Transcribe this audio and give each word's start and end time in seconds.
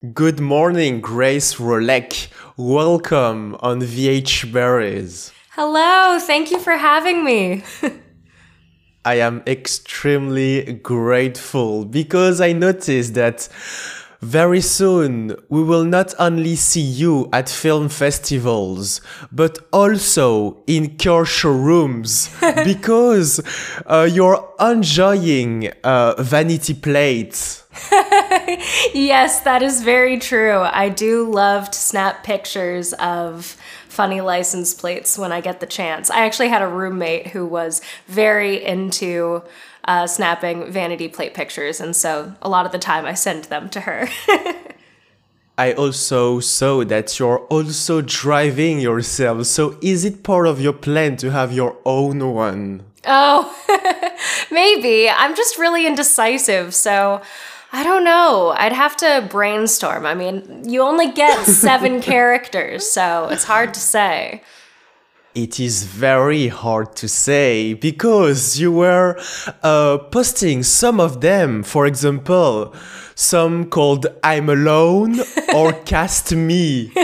Good 0.00 0.40
morning, 0.40 1.02
Grace 1.02 1.56
Rolek. 1.56 2.28
Welcome 2.56 3.54
on 3.60 3.82
VH 3.82 4.50
Berries. 4.50 5.30
Hello, 5.50 6.18
thank 6.18 6.50
you 6.50 6.58
for 6.58 6.72
having 6.72 7.22
me. 7.22 7.62
I 9.04 9.16
am 9.16 9.42
extremely 9.46 10.80
grateful 10.82 11.84
because 11.84 12.40
I 12.40 12.54
noticed 12.54 13.12
that 13.12 13.46
very 14.22 14.62
soon 14.62 15.36
we 15.50 15.62
will 15.62 15.84
not 15.84 16.14
only 16.18 16.56
see 16.56 16.80
you 16.80 17.28
at 17.30 17.50
film 17.50 17.90
festivals, 17.90 19.02
but 19.30 19.58
also 19.70 20.62
in 20.66 20.96
car 20.96 21.26
showrooms 21.26 22.34
because 22.64 23.38
uh, 23.84 24.08
you're 24.10 24.48
enjoying 24.58 25.70
uh, 25.84 26.14
vanity 26.22 26.72
plates. 26.72 27.64
yes, 28.94 29.40
that 29.40 29.62
is 29.62 29.82
very 29.82 30.18
true. 30.18 30.58
I 30.60 30.88
do 30.88 31.30
love 31.30 31.70
to 31.70 31.78
snap 31.78 32.24
pictures 32.24 32.92
of 32.94 33.56
funny 33.88 34.20
license 34.20 34.74
plates 34.74 35.18
when 35.18 35.32
I 35.32 35.40
get 35.40 35.60
the 35.60 35.66
chance. 35.66 36.10
I 36.10 36.24
actually 36.24 36.48
had 36.48 36.62
a 36.62 36.68
roommate 36.68 37.28
who 37.28 37.46
was 37.46 37.80
very 38.06 38.64
into 38.64 39.42
uh, 39.84 40.06
snapping 40.06 40.70
vanity 40.70 41.08
plate 41.08 41.34
pictures, 41.34 41.80
and 41.80 41.94
so 41.94 42.34
a 42.42 42.48
lot 42.48 42.66
of 42.66 42.72
the 42.72 42.78
time 42.78 43.06
I 43.06 43.14
send 43.14 43.44
them 43.44 43.68
to 43.70 43.80
her. 43.80 44.08
I 45.58 45.72
also 45.74 46.40
saw 46.40 46.84
that 46.84 47.18
you're 47.18 47.40
also 47.50 48.00
driving 48.00 48.80
yourself. 48.80 49.44
So 49.46 49.76
is 49.82 50.06
it 50.06 50.22
part 50.22 50.46
of 50.46 50.58
your 50.60 50.72
plan 50.72 51.16
to 51.18 51.30
have 51.30 51.52
your 51.52 51.76
own 51.84 52.32
one? 52.32 52.82
Oh, 53.06 53.54
maybe. 54.50 55.10
I'm 55.10 55.36
just 55.36 55.58
really 55.58 55.86
indecisive, 55.86 56.74
so 56.74 57.20
I 57.72 57.84
don't 57.84 58.04
know. 58.04 58.52
I'd 58.56 58.72
have 58.72 58.96
to 58.98 59.26
brainstorm. 59.30 60.04
I 60.04 60.14
mean, 60.14 60.68
you 60.68 60.82
only 60.82 61.12
get 61.12 61.44
seven 61.46 62.00
characters, 62.00 62.90
so 62.90 63.28
it's 63.30 63.44
hard 63.44 63.74
to 63.74 63.80
say. 63.80 64.42
It 65.32 65.60
is 65.60 65.84
very 65.84 66.48
hard 66.48 66.96
to 66.96 67.08
say 67.08 67.74
because 67.74 68.58
you 68.58 68.72
were 68.72 69.16
uh, 69.62 69.98
posting 70.10 70.64
some 70.64 70.98
of 70.98 71.20
them. 71.20 71.62
For 71.62 71.86
example, 71.86 72.74
some 73.14 73.70
called 73.70 74.06
I'm 74.24 74.48
Alone 74.48 75.20
or 75.54 75.72
Cast 75.84 76.34
Me. 76.34 76.90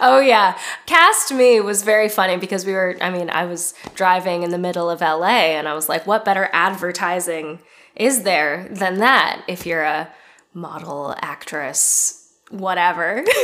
oh, 0.00 0.22
yeah. 0.24 0.56
Cast 0.86 1.34
Me 1.34 1.60
was 1.60 1.82
very 1.82 2.08
funny 2.08 2.38
because 2.38 2.64
we 2.64 2.72
were, 2.72 2.96
I 3.02 3.10
mean, 3.10 3.28
I 3.28 3.44
was 3.44 3.74
driving 3.94 4.42
in 4.42 4.50
the 4.50 4.58
middle 4.58 4.88
of 4.88 5.02
LA 5.02 5.52
and 5.58 5.68
I 5.68 5.74
was 5.74 5.86
like, 5.86 6.06
what 6.06 6.24
better 6.24 6.48
advertising 6.54 7.58
is 8.00 8.22
there 8.22 8.66
than 8.70 8.98
that 8.98 9.44
if 9.46 9.66
you're 9.66 9.82
a 9.82 10.10
model, 10.54 11.14
actress, 11.20 12.32
whatever? 12.48 13.22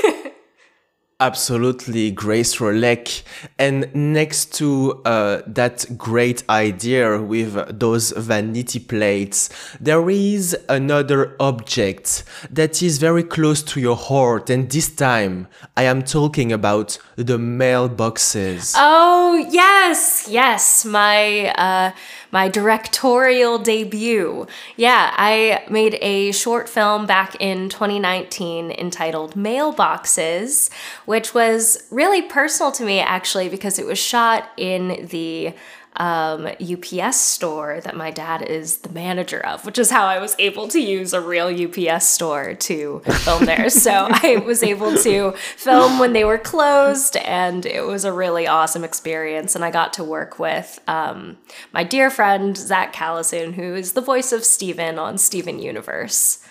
Absolutely, 1.18 2.10
Grace 2.10 2.56
Rolek. 2.56 3.22
And 3.58 3.88
next 3.94 4.52
to 4.56 5.00
uh, 5.06 5.40
that 5.46 5.86
great 5.96 6.42
idea 6.50 7.22
with 7.22 7.80
those 7.80 8.10
vanity 8.10 8.78
plates, 8.80 9.48
there 9.80 10.10
is 10.10 10.54
another 10.68 11.34
object 11.40 12.24
that 12.50 12.82
is 12.82 12.98
very 12.98 13.22
close 13.22 13.62
to 13.62 13.80
your 13.80 13.96
heart. 13.96 14.50
And 14.50 14.70
this 14.70 14.94
time, 14.94 15.48
I 15.74 15.84
am 15.84 16.02
talking 16.02 16.52
about 16.52 16.98
the 17.16 17.38
mailboxes. 17.38 18.74
Oh, 18.76 19.48
yes, 19.50 20.28
yes. 20.30 20.84
My, 20.84 21.48
uh, 21.52 21.92
my 22.36 22.48
directorial 22.48 23.56
debut. 23.58 24.46
Yeah, 24.76 25.10
I 25.16 25.64
made 25.70 25.96
a 26.02 26.32
short 26.32 26.68
film 26.68 27.06
back 27.06 27.34
in 27.40 27.70
2019 27.70 28.72
entitled 28.72 29.36
Mailboxes, 29.36 30.68
which 31.06 31.32
was 31.32 31.82
really 31.90 32.20
personal 32.20 32.72
to 32.72 32.84
me 32.84 33.00
actually 33.00 33.48
because 33.48 33.78
it 33.78 33.86
was 33.86 33.98
shot 33.98 34.50
in 34.58 35.06
the 35.10 35.54
um, 35.96 36.46
UPS 36.60 37.18
store 37.18 37.80
that 37.80 37.96
my 37.96 38.10
dad 38.10 38.42
is 38.42 38.78
the 38.78 38.90
manager 38.90 39.44
of, 39.44 39.64
which 39.64 39.78
is 39.78 39.90
how 39.90 40.06
I 40.06 40.18
was 40.18 40.36
able 40.38 40.68
to 40.68 40.80
use 40.80 41.12
a 41.12 41.20
real 41.20 41.46
UPS 41.48 42.06
store 42.06 42.54
to 42.54 43.00
film 43.00 43.46
there. 43.46 43.70
so 43.86 44.08
I 44.10 44.42
was 44.44 44.62
able 44.62 44.96
to 44.98 45.32
film 45.32 45.98
when 45.98 46.12
they 46.12 46.24
were 46.24 46.38
closed, 46.38 47.16
and 47.16 47.64
it 47.64 47.84
was 47.84 48.04
a 48.04 48.12
really 48.12 48.46
awesome 48.46 48.84
experience. 48.84 49.54
And 49.54 49.64
I 49.64 49.70
got 49.70 49.94
to 49.94 50.04
work 50.04 50.38
with 50.38 50.80
um, 50.86 51.38
my 51.72 51.82
dear 51.82 52.10
friend, 52.10 52.25
Zach 52.56 52.92
Callison, 52.92 53.54
who 53.54 53.74
is 53.74 53.92
the 53.92 54.00
voice 54.00 54.32
of 54.32 54.44
Steven 54.44 54.98
on 54.98 55.18
Steven 55.18 55.58
Universe. 55.58 56.44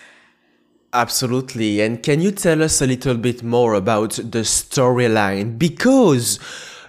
Absolutely. 0.92 1.80
And 1.80 2.02
can 2.02 2.20
you 2.20 2.30
tell 2.30 2.62
us 2.62 2.80
a 2.80 2.86
little 2.86 3.16
bit 3.16 3.42
more 3.42 3.74
about 3.74 4.12
the 4.12 4.44
storyline? 4.44 5.58
Because 5.58 6.38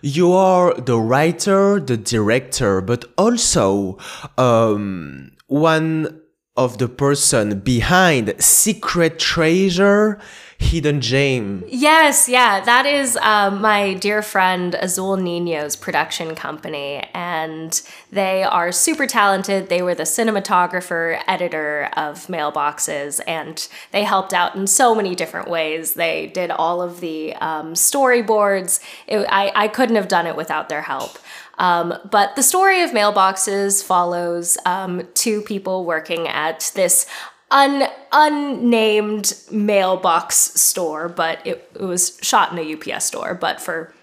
you 0.01 0.31
are 0.31 0.73
the 0.75 0.97
writer, 0.97 1.79
the 1.79 1.97
director, 1.97 2.81
but 2.81 3.03
also 3.17 3.97
um, 4.37 5.31
one 5.47 6.21
of 6.55 6.77
the 6.77 6.87
person 6.87 7.59
behind 7.59 8.33
Secret 8.39 9.19
Treasure 9.19 10.19
Hidden 10.59 11.01
Gem. 11.01 11.63
Yes, 11.67 12.27
yeah, 12.27 12.59
that 12.59 12.85
is 12.85 13.15
um, 13.17 13.61
my 13.61 13.93
dear 13.93 14.21
friend 14.21 14.75
Azul 14.75 15.15
Nino's 15.15 15.75
production 15.75 16.35
company, 16.35 17.07
and 17.13 17.79
they 18.11 18.43
are 18.43 18.71
super 18.71 19.05
talented. 19.05 19.69
They 19.69 19.81
were 19.81 19.95
the 19.95 20.03
cinematographer, 20.03 21.21
editor 21.27 21.89
of 21.95 22.27
Mailboxes, 22.27 23.21
and 23.27 23.67
they 23.91 24.03
helped 24.03 24.33
out 24.33 24.55
in 24.55 24.67
so 24.67 24.95
many 24.95 25.15
different 25.15 25.47
ways. 25.47 25.93
They 25.93 26.27
did 26.27 26.51
all 26.51 26.81
of 26.81 26.99
the 27.01 27.35
um, 27.35 27.73
storyboards. 27.73 28.79
It, 29.07 29.25
I, 29.29 29.51
I 29.55 29.67
couldn't 29.67 29.95
have 29.95 30.07
done 30.07 30.25
it 30.25 30.35
without 30.35 30.69
their 30.69 30.81
help. 30.81 31.19
Um, 31.59 31.93
but 32.11 32.35
the 32.35 32.43
story 32.43 32.81
of 32.81 32.91
Mailboxes 32.91 33.83
follows 33.83 34.57
um, 34.65 35.07
two 35.13 35.41
people 35.41 35.85
working 35.85 36.27
at 36.27 36.71
this 36.75 37.07
un 37.51 37.83
unnamed 38.11 39.33
mailbox 39.51 40.35
store, 40.35 41.07
but 41.07 41.45
it, 41.45 41.69
it 41.75 41.83
was 41.83 42.17
shot 42.21 42.51
in 42.51 42.59
a 42.59 42.73
UPS 42.73 43.05
store, 43.05 43.33
but 43.33 43.61
for 43.61 43.93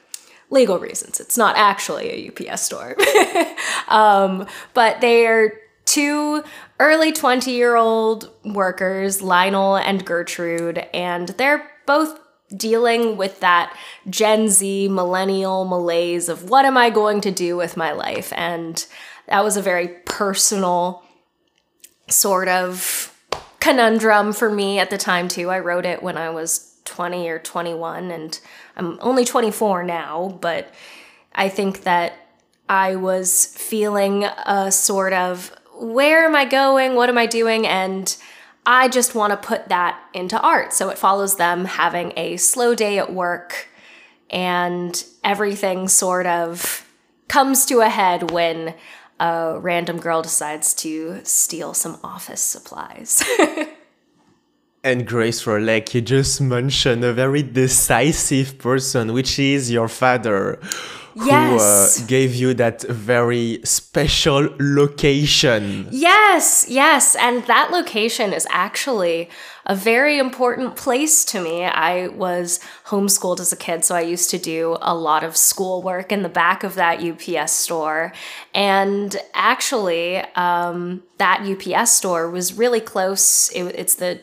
legal 0.51 0.79
reasons, 0.79 1.21
it's 1.21 1.37
not 1.37 1.57
actually 1.57 2.09
a 2.09 2.51
UPS 2.51 2.63
store. 2.63 2.97
um, 3.89 4.47
but 4.73 5.01
they 5.01 5.27
are 5.27 5.53
two 5.85 6.43
early 6.81 7.13
20 7.13 7.51
year 7.51 7.77
old 7.77 8.31
workers, 8.45 9.21
Lionel 9.21 9.77
and 9.77 10.05
Gertrude, 10.05 10.79
and 10.95 11.29
they're 11.29 11.71
both 11.87 12.19
dealing 12.57 13.17
with 13.17 13.41
that 13.41 13.77
Gen 14.09 14.49
Z 14.49 14.89
millennial 14.89 15.65
malaise 15.65 16.29
of 16.29 16.49
what 16.51 16.65
am 16.65 16.77
I 16.77 16.91
going 16.91 17.21
to 17.23 17.31
do 17.31 17.57
with 17.57 17.77
my 17.77 17.93
life? 17.93 18.33
And 18.37 18.85
that 19.27 19.43
was 19.43 19.57
a 19.57 19.63
very 19.63 19.89
personal 20.05 21.03
sort 22.09 22.49
of 22.49 23.04
conundrum 23.65 24.35
for 24.35 24.51
me 24.51 24.79
at 24.79 24.91
the 24.91 24.99
time 24.99 25.27
too. 25.27 25.49
I 25.49 25.59
wrote 25.59 25.87
it 25.87 26.03
when 26.03 26.19
I 26.19 26.29
was 26.29 26.79
20 26.85 27.27
or 27.31 27.39
21 27.39 28.11
and 28.11 28.39
I'm 28.77 28.99
only 29.01 29.25
24 29.25 29.83
now, 29.85 30.37
but 30.43 30.71
I 31.35 31.49
think 31.49 31.85
that 31.85 32.13
I 32.69 32.97
was 32.97 33.47
feeling 33.57 34.25
a 34.25 34.71
sort 34.71 35.15
of 35.15 35.51
where 35.79 36.27
am 36.27 36.37
I 36.37 36.45
going? 36.45 36.95
What 36.95 37.09
am 37.09 37.17
I 37.17 37.25
doing? 37.25 37.67
And 37.67 38.15
I 38.67 38.89
just 38.89 39.15
want 39.15 39.31
to 39.31 39.49
put 39.49 39.71
that 39.71 39.99
into 40.13 40.39
art. 40.39 40.75
So 40.75 40.91
it 40.91 40.99
follows 40.99 41.37
them 41.37 41.65
having 41.65 42.13
a 42.19 42.37
slow 42.37 42.75
day 42.75 42.99
at 42.99 43.15
work 43.15 43.69
and 44.29 45.03
everything 45.25 45.89
sort 45.89 46.27
of 46.27 46.87
comes 47.29 47.65
to 47.67 47.81
a 47.81 47.89
head 47.89 48.31
when 48.31 48.75
a 49.21 49.59
random 49.61 49.99
girl 49.99 50.23
decides 50.23 50.75
to 50.75 51.21
steal 51.25 51.75
some 51.75 51.99
office 52.03 52.41
supplies. 52.41 53.23
and 54.85 55.07
Grace 55.07 55.45
Rolek, 55.45 55.95
you 55.95 56.01
just 56.01 56.41
mentioned 56.41 57.05
a 57.05 57.13
very 57.13 57.43
decisive 57.43 58.59
person, 58.59 59.13
which 59.13 59.39
is 59.39 59.71
your 59.71 59.89
father. 59.89 60.61
Yes. 61.15 61.99
Who 61.99 62.05
uh, 62.05 62.09
gave 62.09 62.35
you 62.35 62.55
that 62.55 62.83
very 62.83 63.61
special 63.65 64.49
location. 64.59 65.89
Yes, 65.91 66.67
yes. 66.69 67.15
And 67.17 67.45
that 67.45 67.71
location 67.71 68.33
is 68.33 68.47
actually 68.51 69.31
a 69.67 69.75
very 69.75 70.19
important 70.19 70.77
place 70.77 71.25
to 71.27 71.41
me. 71.41 71.65
I 71.65 72.09
was 72.09 72.61
homeschooled 72.87 73.41
as 73.41 73.53
a 73.53 73.57
kid, 73.57 73.85
so 73.85 73.95
I 73.95 74.01
used 74.01 74.31
to 74.31 74.39
do 74.39 74.77
a 74.83 74.95
lot 74.95 75.25
of 75.25 75.37
schoolwork 75.37 76.13
in 76.13 76.23
the 76.23 76.29
back 76.29 76.65
of 76.65 76.75
that 76.75 77.03
UPS 77.03 77.53
store. 77.53 78.13
And 78.55 79.17
actually, 79.35 80.19
um, 80.35 81.03
that 81.19 81.41
UPS 81.43 81.93
store 81.93 82.29
was 82.29 82.55
really 82.55 82.81
close. 82.81 83.51
It, 83.51 83.63
it's 83.75 83.95
the 83.95 84.21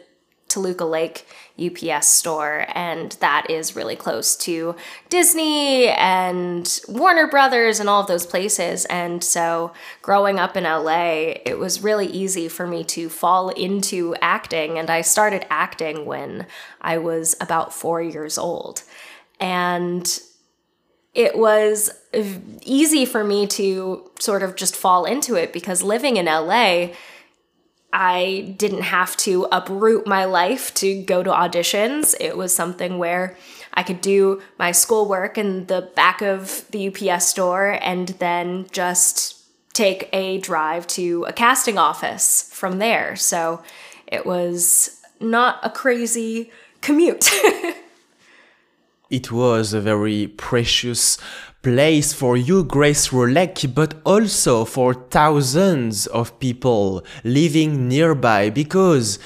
Toluca 0.47 0.85
Lake 0.85 1.25
UPS 1.59 2.07
store, 2.07 2.65
and 2.73 3.11
that 3.19 3.49
is 3.49 3.75
really 3.75 3.95
close 3.95 4.35
to 4.37 4.75
Disney 5.09 5.89
and 5.89 6.79
Warner 6.87 7.27
Brothers 7.27 7.79
and 7.79 7.89
all 7.89 8.01
of 8.01 8.07
those 8.07 8.25
places. 8.25 8.85
And 8.85 9.23
so, 9.23 9.73
growing 10.01 10.39
up 10.39 10.55
in 10.57 10.63
LA, 10.63 11.33
it 11.45 11.57
was 11.57 11.83
really 11.83 12.07
easy 12.07 12.47
for 12.47 12.67
me 12.67 12.83
to 12.85 13.09
fall 13.09 13.49
into 13.49 14.15
acting, 14.21 14.77
and 14.77 14.89
I 14.89 15.01
started 15.01 15.45
acting 15.49 16.05
when 16.05 16.47
I 16.79 16.97
was 16.97 17.35
about 17.39 17.73
four 17.73 18.01
years 18.01 18.37
old. 18.37 18.83
And 19.39 20.19
it 21.13 21.37
was 21.37 21.89
easy 22.61 23.05
for 23.05 23.23
me 23.23 23.45
to 23.45 24.09
sort 24.19 24.43
of 24.43 24.55
just 24.55 24.75
fall 24.75 25.05
into 25.05 25.35
it 25.35 25.51
because 25.51 25.83
living 25.83 26.17
in 26.17 26.25
LA, 26.25 26.89
I 27.93 28.55
didn't 28.57 28.83
have 28.83 29.17
to 29.17 29.47
uproot 29.51 30.07
my 30.07 30.25
life 30.25 30.73
to 30.75 31.01
go 31.03 31.23
to 31.23 31.29
auditions. 31.29 32.15
It 32.19 32.37
was 32.37 32.55
something 32.55 32.97
where 32.97 33.35
I 33.73 33.83
could 33.83 34.01
do 34.01 34.41
my 34.57 34.71
schoolwork 34.71 35.37
in 35.37 35.67
the 35.67 35.89
back 35.95 36.21
of 36.21 36.65
the 36.71 36.87
UPS 36.87 37.27
store 37.27 37.77
and 37.81 38.09
then 38.19 38.67
just 38.71 39.37
take 39.73 40.09
a 40.13 40.37
drive 40.39 40.87
to 40.87 41.25
a 41.27 41.33
casting 41.33 41.77
office 41.77 42.49
from 42.53 42.79
there. 42.79 43.15
So 43.15 43.61
it 44.07 44.25
was 44.25 45.01
not 45.19 45.59
a 45.63 45.69
crazy 45.69 46.51
commute. 46.81 47.29
it 49.09 49.31
was 49.31 49.73
a 49.73 49.81
very 49.81 50.27
precious 50.27 51.17
place 51.61 52.13
for 52.13 52.35
you, 52.35 52.63
Grace 52.63 53.09
Rolek, 53.09 53.73
but 53.73 53.95
also 54.05 54.65
for 54.65 54.93
thousands 54.93 56.07
of 56.07 56.39
people 56.39 57.03
living 57.23 57.87
nearby 57.87 58.49
because 58.49 59.19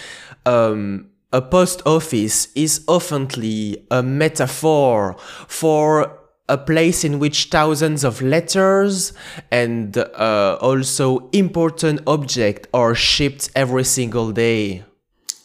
um, 0.45 1.09
a 1.31 1.41
post 1.41 1.81
office 1.85 2.47
is 2.55 2.79
oftenly 2.87 3.85
a 3.91 4.03
metaphor 4.03 5.15
for 5.47 6.19
a 6.47 6.57
place 6.57 7.03
in 7.03 7.19
which 7.19 7.45
thousands 7.45 8.03
of 8.03 8.21
letters 8.21 9.13
and 9.51 9.97
uh, 9.97 10.57
also 10.61 11.29
important 11.31 12.01
objects 12.05 12.69
are 12.73 12.93
shipped 12.93 13.49
every 13.55 13.83
single 13.83 14.31
day. 14.31 14.83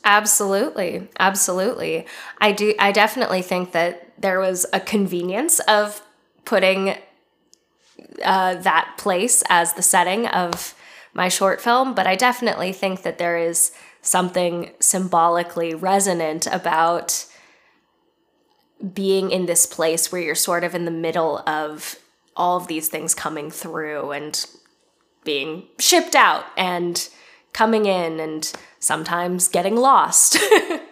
Absolutely. 0.05 1.09
Absolutely. 1.19 2.07
I 2.39 2.53
do 2.53 2.75
I 2.79 2.93
definitely 2.93 3.43
think 3.43 3.73
that 3.73 4.13
there 4.19 4.41
was 4.41 4.67
a 4.73 4.81
convenience 4.81 5.61
of 5.61 6.03
putting 6.51 6.97
uh, 8.25 8.57
that 8.57 8.93
place 8.99 9.45
as 9.49 9.75
the 9.75 9.83
setting 9.83 10.27
of 10.27 10.75
my 11.15 11.29
short 11.29 11.61
film, 11.61 11.95
but 11.95 12.09
I 12.09 12.17
definitely 12.17 12.73
think 12.73 13.03
that 13.03 13.19
there 13.19 13.39
is 13.39 13.71
something 14.03 14.73
symbolically 14.81 15.77
resonant 15.77 16.49
about 16.49 17.25
being 18.93 19.31
in 19.31 19.47
this 19.47 19.65
place 19.65 20.11
where 20.11 20.21
you're 20.21 20.35
sort 20.35 20.65
of 20.65 20.75
in 20.75 20.87
the 20.87 20.91
middle 20.91 21.39
of 21.47 22.01
all 22.35 22.57
of 22.57 22.67
these 22.67 22.89
things 22.89 23.15
coming 23.15 23.53
through 23.53 24.11
and 24.11 24.45
being 25.23 25.69
shipped 25.79 26.17
out 26.17 26.47
and 26.57 27.11
coming 27.53 27.87
in 27.87 28.19
and 28.19 28.53
sometimes 28.81 29.47
getting 29.47 29.77
lost. 29.77 30.37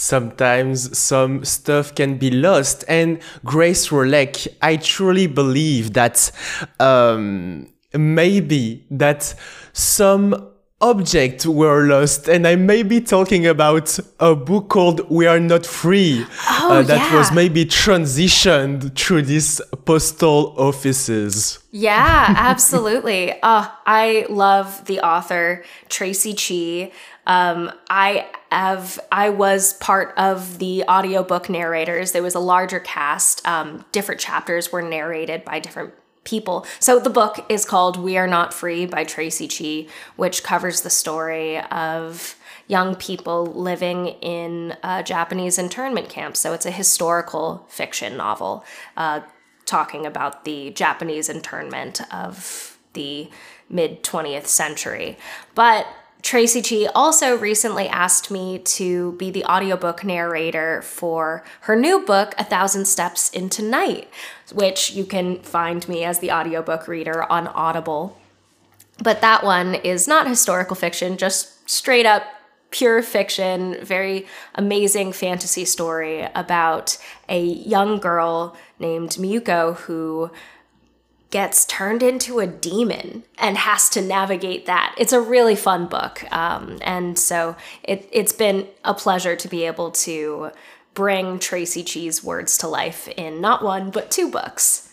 Sometimes 0.00 0.96
some 0.96 1.44
stuff 1.44 1.92
can 1.92 2.18
be 2.18 2.30
lost. 2.30 2.84
And 2.86 3.18
Grace 3.44 3.88
Rolek, 3.88 4.46
I 4.62 4.76
truly 4.76 5.26
believe 5.26 5.94
that 5.94 6.30
um, 6.78 7.66
maybe 7.92 8.86
that 8.92 9.34
some 9.72 10.52
objects 10.80 11.44
were 11.44 11.88
lost 11.88 12.28
and 12.28 12.46
i 12.46 12.54
may 12.54 12.84
be 12.84 13.00
talking 13.00 13.44
about 13.48 13.98
a 14.20 14.32
book 14.36 14.68
called 14.68 15.00
we 15.10 15.26
are 15.26 15.40
not 15.40 15.66
free 15.66 16.24
oh, 16.48 16.68
uh, 16.70 16.82
that 16.82 17.10
yeah. 17.10 17.18
was 17.18 17.32
maybe 17.32 17.64
transitioned 17.64 18.96
through 18.96 19.20
these 19.20 19.60
postal 19.84 20.54
offices 20.56 21.58
yeah 21.72 22.26
absolutely 22.38 23.32
uh, 23.42 23.66
i 23.86 24.24
love 24.28 24.84
the 24.84 25.00
author 25.00 25.64
traci 25.88 26.32
chee 26.38 26.92
um, 27.28 27.70
I 27.90 28.26
have 28.50 28.98
I 29.12 29.30
was 29.30 29.74
part 29.74 30.14
of 30.16 30.58
the 30.58 30.84
audiobook 30.88 31.48
narrators. 31.48 32.12
There 32.12 32.22
was 32.22 32.34
a 32.34 32.40
larger 32.40 32.80
cast. 32.80 33.46
Um, 33.46 33.84
different 33.92 34.20
chapters 34.20 34.72
were 34.72 34.82
narrated 34.82 35.44
by 35.44 35.60
different 35.60 35.94
people. 36.24 36.66
So 36.78 36.98
the 37.00 37.10
book 37.10 37.44
is 37.48 37.64
called 37.64 37.96
We 37.96 38.18
Are 38.18 38.26
Not 38.26 38.52
Free 38.52 38.84
by 38.84 39.04
Traci 39.04 39.48
Chee, 39.48 39.88
which 40.16 40.42
covers 40.42 40.82
the 40.82 40.90
story 40.90 41.58
of 41.58 42.36
young 42.66 42.94
people 42.94 43.46
living 43.46 44.08
in 44.20 44.76
Japanese 45.04 45.58
internment 45.58 46.10
camps. 46.10 46.38
So 46.38 46.52
it's 46.52 46.66
a 46.66 46.70
historical 46.70 47.64
fiction 47.68 48.16
novel 48.16 48.62
uh, 48.96 49.20
talking 49.64 50.04
about 50.04 50.44
the 50.44 50.70
Japanese 50.70 51.28
internment 51.30 52.00
of 52.12 52.78
the 52.92 53.30
mid 53.70 54.02
20th 54.02 54.46
century. 54.46 55.16
But 55.54 55.86
Traci 56.22 56.64
Chee 56.64 56.88
also 56.88 57.36
recently 57.36 57.88
asked 57.88 58.30
me 58.30 58.58
to 58.58 59.12
be 59.12 59.30
the 59.30 59.44
audiobook 59.44 60.04
narrator 60.04 60.82
for 60.82 61.44
her 61.62 61.76
new 61.76 62.04
book, 62.04 62.34
A 62.38 62.44
Thousand 62.44 62.86
Steps 62.86 63.30
into 63.30 63.62
Night, 63.62 64.08
which 64.52 64.90
you 64.90 65.04
can 65.04 65.40
find 65.40 65.88
me 65.88 66.04
as 66.04 66.18
the 66.18 66.32
audiobook 66.32 66.88
reader 66.88 67.30
on 67.30 67.46
Audible. 67.46 68.18
But 69.02 69.20
that 69.20 69.44
one 69.44 69.76
is 69.76 70.08
not 70.08 70.26
historical 70.26 70.74
fiction, 70.74 71.16
just 71.16 71.70
straight 71.70 72.04
up 72.04 72.24
pure 72.70 73.00
fiction, 73.00 73.76
very 73.82 74.26
amazing 74.54 75.12
fantasy 75.12 75.64
story 75.64 76.28
about 76.34 76.98
a 77.28 77.40
young 77.40 77.98
girl 77.98 78.56
named 78.78 79.10
Miuko 79.12 79.76
who 79.76 80.30
gets 81.30 81.64
turned 81.66 82.02
into 82.02 82.38
a 82.38 82.46
demon 82.46 83.24
and 83.36 83.58
has 83.58 83.90
to 83.90 84.00
navigate 84.00 84.66
that. 84.66 84.94
It's 84.96 85.12
a 85.12 85.20
really 85.20 85.56
fun 85.56 85.86
book. 85.86 86.24
Um, 86.32 86.78
and 86.82 87.18
so 87.18 87.54
it, 87.82 88.08
it's 88.12 88.32
been 88.32 88.66
a 88.84 88.94
pleasure 88.94 89.36
to 89.36 89.48
be 89.48 89.64
able 89.64 89.90
to 89.90 90.50
bring 90.94 91.38
Traci 91.38 91.86
Chee's 91.86 92.24
words 92.24 92.56
to 92.58 92.68
life 92.68 93.08
in 93.08 93.40
not 93.40 93.62
one, 93.62 93.90
but 93.90 94.10
two 94.10 94.30
books. 94.30 94.88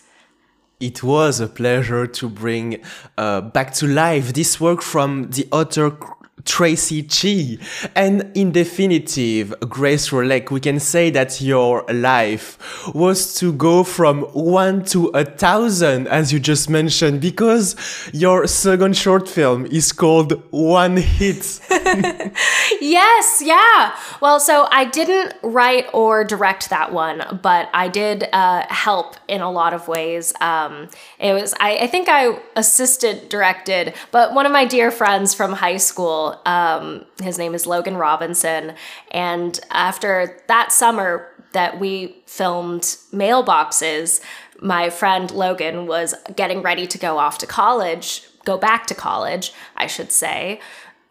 It 0.78 1.02
was 1.02 1.40
a 1.40 1.46
pleasure 1.46 2.06
to 2.06 2.28
bring 2.28 2.82
uh, 3.16 3.40
back 3.40 3.72
to 3.74 3.86
life 3.86 4.34
this 4.34 4.60
work 4.60 4.82
from 4.82 5.30
the 5.30 5.48
author 5.50 5.96
Traci 6.42 7.06
Chee. 7.08 7.58
And 7.94 8.30
in 8.34 8.52
definitive, 8.52 9.54
Grace 9.60 10.10
Rolek, 10.10 10.50
we 10.50 10.60
can 10.60 10.78
say 10.78 11.10
that 11.10 11.40
your 11.40 11.84
life 11.92 12.58
was 12.94 13.34
to 13.36 13.52
go 13.52 13.82
from 13.82 14.22
one 14.32 14.84
to 14.86 15.08
a 15.08 15.24
thousand, 15.24 16.08
as 16.08 16.32
you 16.32 16.38
just 16.38 16.70
mentioned, 16.70 17.20
because 17.20 17.74
your 18.12 18.46
second 18.46 18.96
short 18.96 19.28
film 19.28 19.66
is 19.66 19.92
called 19.92 20.42
One 20.50 20.96
Hit. 20.96 21.60
yes, 22.80 23.42
yeah. 23.44 23.96
Well, 24.20 24.40
so 24.40 24.68
I 24.70 24.84
didn't 24.84 25.34
write 25.42 25.86
or 25.92 26.24
direct 26.24 26.70
that 26.70 26.92
one, 26.92 27.40
but 27.42 27.68
I 27.74 27.88
did 27.88 28.28
uh, 28.32 28.66
help 28.68 29.16
in 29.28 29.40
a 29.40 29.50
lot 29.50 29.74
of 29.74 29.88
ways. 29.88 30.32
Um, 30.40 30.88
it 31.18 31.32
was, 31.32 31.54
I, 31.60 31.78
I 31.78 31.86
think 31.86 32.08
I 32.08 32.38
assisted 32.56 33.28
directed, 33.28 33.94
but 34.10 34.34
one 34.34 34.46
of 34.46 34.52
my 34.52 34.64
dear 34.64 34.90
friends 34.90 35.34
from 35.34 35.52
high 35.52 35.76
school 35.76 36.40
um, 36.46 37.04
his 37.22 37.38
name 37.38 37.54
is 37.54 37.66
Logan 37.66 37.96
Robinson. 37.96 38.74
And 39.10 39.58
after 39.70 40.42
that 40.48 40.72
summer 40.72 41.32
that 41.52 41.78
we 41.80 42.22
filmed 42.26 42.82
Mailboxes, 43.12 44.20
my 44.60 44.90
friend 44.90 45.30
Logan 45.30 45.86
was 45.86 46.14
getting 46.34 46.62
ready 46.62 46.86
to 46.86 46.98
go 46.98 47.18
off 47.18 47.38
to 47.38 47.46
college, 47.46 48.26
go 48.44 48.56
back 48.56 48.86
to 48.86 48.94
college, 48.94 49.52
I 49.76 49.86
should 49.86 50.12
say. 50.12 50.60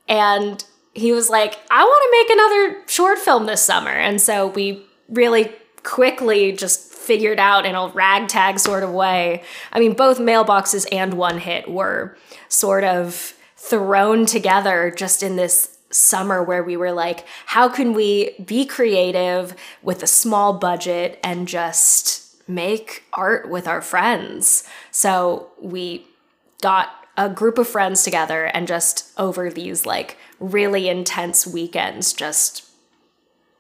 And 0.08 0.64
he 0.96 1.12
was 1.12 1.30
like, 1.30 1.60
I 1.70 1.84
want 1.84 2.04
to 2.04 2.18
make 2.18 2.38
another 2.38 2.88
short 2.88 3.20
film 3.20 3.46
this 3.46 3.62
summer. 3.62 3.92
And 3.92 4.20
so 4.20 4.48
we 4.48 4.84
really 5.10 5.52
quickly 5.84 6.54
just 6.54 6.92
figured 6.92 7.40
out 7.40 7.66
in 7.66 7.76
a 7.76 7.90
ragtag 7.90 8.58
sort 8.60 8.82
of 8.82 8.92
way. 8.92 9.44
I 9.72 9.80
mean, 9.80 9.94
both 9.94 10.18
mailboxes 10.18 10.88
and 10.92 11.14
one 11.14 11.38
hit 11.38 11.70
were 11.70 12.18
sort 12.48 12.84
of 12.84 13.36
thrown 13.58 14.26
together 14.26 14.92
just 14.96 15.22
in 15.22 15.36
this 15.36 15.78
summer 15.92 16.42
where 16.42 16.64
we 16.64 16.78
were 16.78 16.92
like, 16.92 17.26
how 17.46 17.70
can 17.70 17.94
we 17.94 18.36
be 18.44 18.66
creative 18.66 19.56
with 19.84 20.02
a 20.02 20.08
small 20.08 20.54
budget 20.54 21.20
and 21.24 21.48
just 21.48 22.48
make 22.50 23.04
art 23.14 23.50
with 23.50 23.68
our 23.68 23.82
friends? 23.82 24.64
So 24.92 25.50
we 25.62 26.08
got 26.62 26.90
a 27.18 27.30
group 27.30 27.58
of 27.58 27.68
friends 27.68 28.04
together 28.04 28.46
and 28.46 28.68
just 28.68 29.12
over 29.18 29.50
these 29.50 29.86
like 29.86 30.18
really 30.40 30.90
intense 30.90 31.48
weekends 31.48 32.14
just 32.14 32.70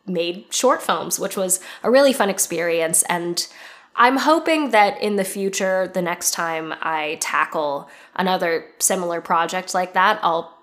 made 0.06 0.46
short 0.54 0.82
films, 0.82 1.20
which 1.20 1.36
was 1.36 1.60
a 1.84 1.90
really 1.90 2.14
fun 2.14 2.30
experience. 2.30 3.04
And 3.04 3.48
I'm 3.96 4.18
hoping 4.18 4.72
that 4.72 5.02
in 5.02 5.16
the 5.16 5.24
future, 5.24 5.88
the 5.94 6.02
next 6.02 6.32
time 6.32 6.74
I 6.82 7.18
tackle 7.22 7.90
another 8.16 8.66
similar 8.80 9.22
project 9.22 9.74
like 9.74 9.94
that, 9.94 10.20
I'll 10.22 10.58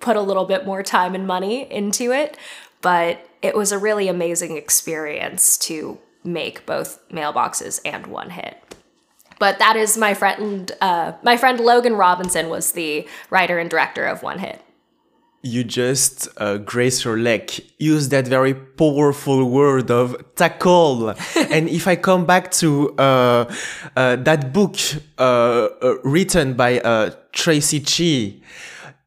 put 0.00 0.16
a 0.16 0.20
little 0.20 0.44
bit 0.44 0.64
more 0.64 0.82
time 0.82 1.14
and 1.14 1.26
money 1.26 1.70
into 1.70 2.12
it. 2.12 2.36
but 2.86 3.28
it 3.42 3.56
was 3.56 3.72
a 3.72 3.78
really 3.78 4.08
amazing 4.08 4.56
experience 4.56 5.56
to 5.58 5.98
make 6.24 6.66
both 6.66 7.00
mailboxes 7.10 7.80
and 7.84 8.06
one 8.06 8.30
hit. 8.30 8.62
But 9.38 9.58
that 9.58 9.76
is 9.76 9.96
my 9.98 10.14
friend. 10.14 10.70
Uh, 10.80 11.12
my 11.22 11.36
friend 11.36 11.60
Logan 11.60 11.94
Robinson 11.94 12.48
was 12.48 12.72
the 12.72 13.06
writer 13.28 13.58
and 13.58 13.68
director 13.68 14.06
of 14.06 14.22
One 14.22 14.38
Hit. 14.38 14.62
You 15.46 15.62
just, 15.62 16.28
uh, 16.38 16.58
Grace 16.58 17.06
leg. 17.06 17.52
Use 17.78 18.08
that 18.08 18.26
very 18.26 18.52
powerful 18.52 19.48
word 19.48 19.92
of 19.92 20.16
tackle. 20.34 21.10
and 21.50 21.68
if 21.68 21.86
I 21.86 21.94
come 21.94 22.26
back 22.26 22.50
to 22.62 22.90
uh, 22.98 23.52
uh 23.94 24.16
that 24.16 24.52
book 24.52 24.76
uh, 25.18 25.22
uh, 25.22 25.98
written 26.02 26.54
by 26.54 26.80
Traci 27.32 27.80
Chee, 27.86 28.42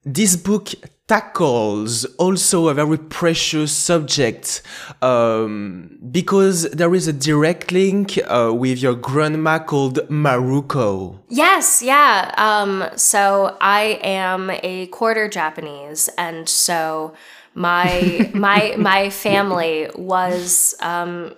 this 0.05 0.38
book 0.38 0.69
tackles 1.09 2.05
also 2.17 2.67
a 2.67 2.73
very 2.75 2.97
precious 2.97 3.71
subject 3.71 4.61
um, 5.01 5.97
because 6.11 6.69
there 6.69 6.93
is 6.93 7.07
a 7.07 7.13
direct 7.13 7.71
link 7.71 8.19
uh, 8.27 8.53
with 8.53 8.77
your 8.77 8.93
grandma 8.93 9.57
called 9.57 9.97
Maruko. 10.07 11.17
Yes, 11.27 11.81
yeah. 11.81 12.31
Um, 12.37 12.85
so 12.95 13.57
I 13.59 13.99
am 14.03 14.51
a 14.61 14.85
quarter 14.87 15.27
Japanese, 15.27 16.09
and 16.15 16.47
so 16.47 17.15
my 17.55 18.29
my 18.33 18.75
my 18.77 19.09
family 19.09 19.89
was 19.95 20.75
um, 20.79 21.35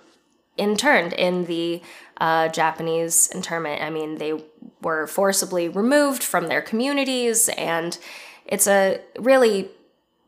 interned 0.58 1.14
in 1.14 1.46
the 1.46 1.80
uh, 2.18 2.48
Japanese 2.48 3.30
internment. 3.34 3.82
I 3.82 3.88
mean, 3.88 4.18
they 4.18 4.34
were 4.82 5.06
forcibly 5.06 5.70
removed 5.70 6.22
from 6.22 6.48
their 6.48 6.60
communities 6.60 7.48
and 7.56 7.98
it's 8.46 8.66
a 8.66 9.00
really 9.18 9.70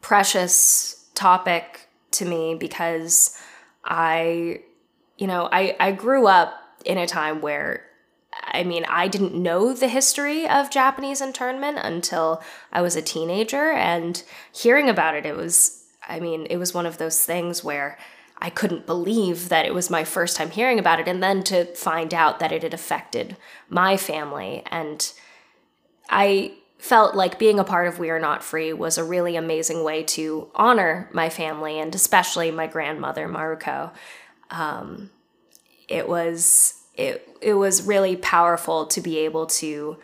precious 0.00 1.08
topic 1.14 1.88
to 2.12 2.24
me 2.24 2.54
because 2.54 3.38
I, 3.84 4.60
you 5.18 5.26
know, 5.26 5.48
I, 5.50 5.76
I 5.80 5.92
grew 5.92 6.26
up 6.26 6.60
in 6.84 6.98
a 6.98 7.06
time 7.06 7.40
where 7.40 7.84
I 8.42 8.64
mean, 8.64 8.84
I 8.88 9.08
didn't 9.08 9.34
know 9.34 9.72
the 9.72 9.88
history 9.88 10.48
of 10.48 10.70
Japanese 10.70 11.20
internment 11.20 11.78
until 11.80 12.42
I 12.72 12.82
was 12.82 12.96
a 12.96 13.02
teenager. 13.02 13.72
And 13.72 14.22
hearing 14.52 14.88
about 14.88 15.14
it, 15.14 15.26
it 15.26 15.36
was, 15.36 15.84
I 16.08 16.20
mean, 16.20 16.46
it 16.50 16.56
was 16.56 16.74
one 16.74 16.86
of 16.86 16.98
those 16.98 17.24
things 17.24 17.64
where 17.64 17.98
I 18.38 18.50
couldn't 18.50 18.86
believe 18.86 19.48
that 19.48 19.66
it 19.66 19.74
was 19.74 19.88
my 19.90 20.04
first 20.04 20.36
time 20.36 20.50
hearing 20.50 20.78
about 20.78 21.00
it. 21.00 21.08
And 21.08 21.22
then 21.22 21.42
to 21.44 21.64
find 21.74 22.12
out 22.12 22.40
that 22.40 22.52
it 22.52 22.62
had 22.62 22.74
affected 22.74 23.36
my 23.68 23.96
family. 23.96 24.62
And 24.66 25.12
I 26.10 26.52
felt 26.84 27.14
like 27.14 27.38
being 27.38 27.58
a 27.58 27.64
part 27.64 27.88
of 27.88 27.98
We 27.98 28.10
Are 28.10 28.18
Not 28.18 28.44
Free 28.44 28.74
was 28.74 28.98
a 28.98 29.04
really 29.04 29.36
amazing 29.36 29.82
way 29.84 30.02
to 30.02 30.50
honor 30.54 31.08
my 31.14 31.30
family 31.30 31.78
and 31.78 31.94
especially 31.94 32.50
my 32.50 32.66
grandmother 32.66 33.26
Maruko. 33.26 33.90
Um, 34.50 35.08
it 35.88 36.06
was 36.06 36.82
it 36.94 37.26
it 37.40 37.54
was 37.54 37.86
really 37.86 38.16
powerful 38.16 38.84
to 38.88 39.00
be 39.00 39.20
able 39.20 39.46
to 39.46 39.96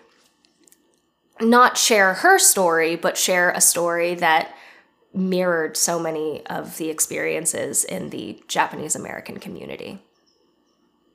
not 1.39 1.77
share 1.77 2.15
her 2.15 2.39
story, 2.39 2.97
but 2.97 3.19
share 3.19 3.51
a 3.51 3.61
story 3.61 4.15
that 4.15 4.57
mirrored 5.13 5.77
so 5.77 5.99
many 5.99 6.47
of 6.47 6.79
the 6.79 6.89
experiences 6.89 7.85
in 7.85 8.09
the 8.09 8.43
Japanese 8.49 8.97
American 8.97 9.39
community 9.39 10.03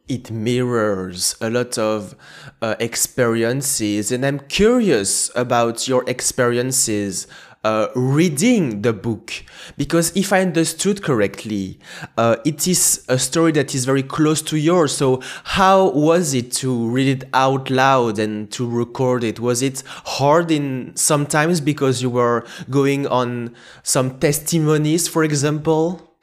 it 0.08 0.30
mirrors 0.30 1.36
a 1.42 1.50
lot 1.50 1.78
of 1.78 2.16
uh, 2.62 2.76
experiences. 2.80 4.12
And 4.12 4.26
i'm 4.26 4.40
curious 4.40 5.32
about 5.36 5.88
your 5.88 6.04
experiences 6.08 7.28
uh, 7.64 7.88
reading 7.96 8.84
the 8.84 8.94
book. 8.94 9.34
Because 9.76 10.16
if 10.16 10.32
i 10.32 10.42
understood 10.42 11.02
correctly 11.02 11.80
uh, 12.18 12.36
it 12.46 12.68
is 12.68 13.04
a 13.10 13.18
story 13.18 13.52
that 13.54 13.74
is 13.74 13.86
very 13.86 14.04
close 14.04 14.42
to 14.44 14.58
yours. 14.58 14.96
So 14.96 15.22
how 15.44 15.90
was 15.90 16.36
it 16.36 16.52
to 16.54 16.88
read 16.88 17.08
it 17.08 17.30
out 17.34 17.72
loud 17.72 18.20
and 18.20 18.52
to 18.52 18.70
record 18.70 19.24
it? 19.24 19.40
Was 19.40 19.64
it 19.64 19.82
hard 19.88 20.52
in 20.52 20.96
sometimes 20.96 21.60
because 21.60 22.04
you 22.04 22.12
were 22.12 22.46
going 22.70 23.08
on 23.08 23.56
some 23.82 24.20
testimonies 24.20 25.08
for 25.08 25.24
example? 25.24 26.16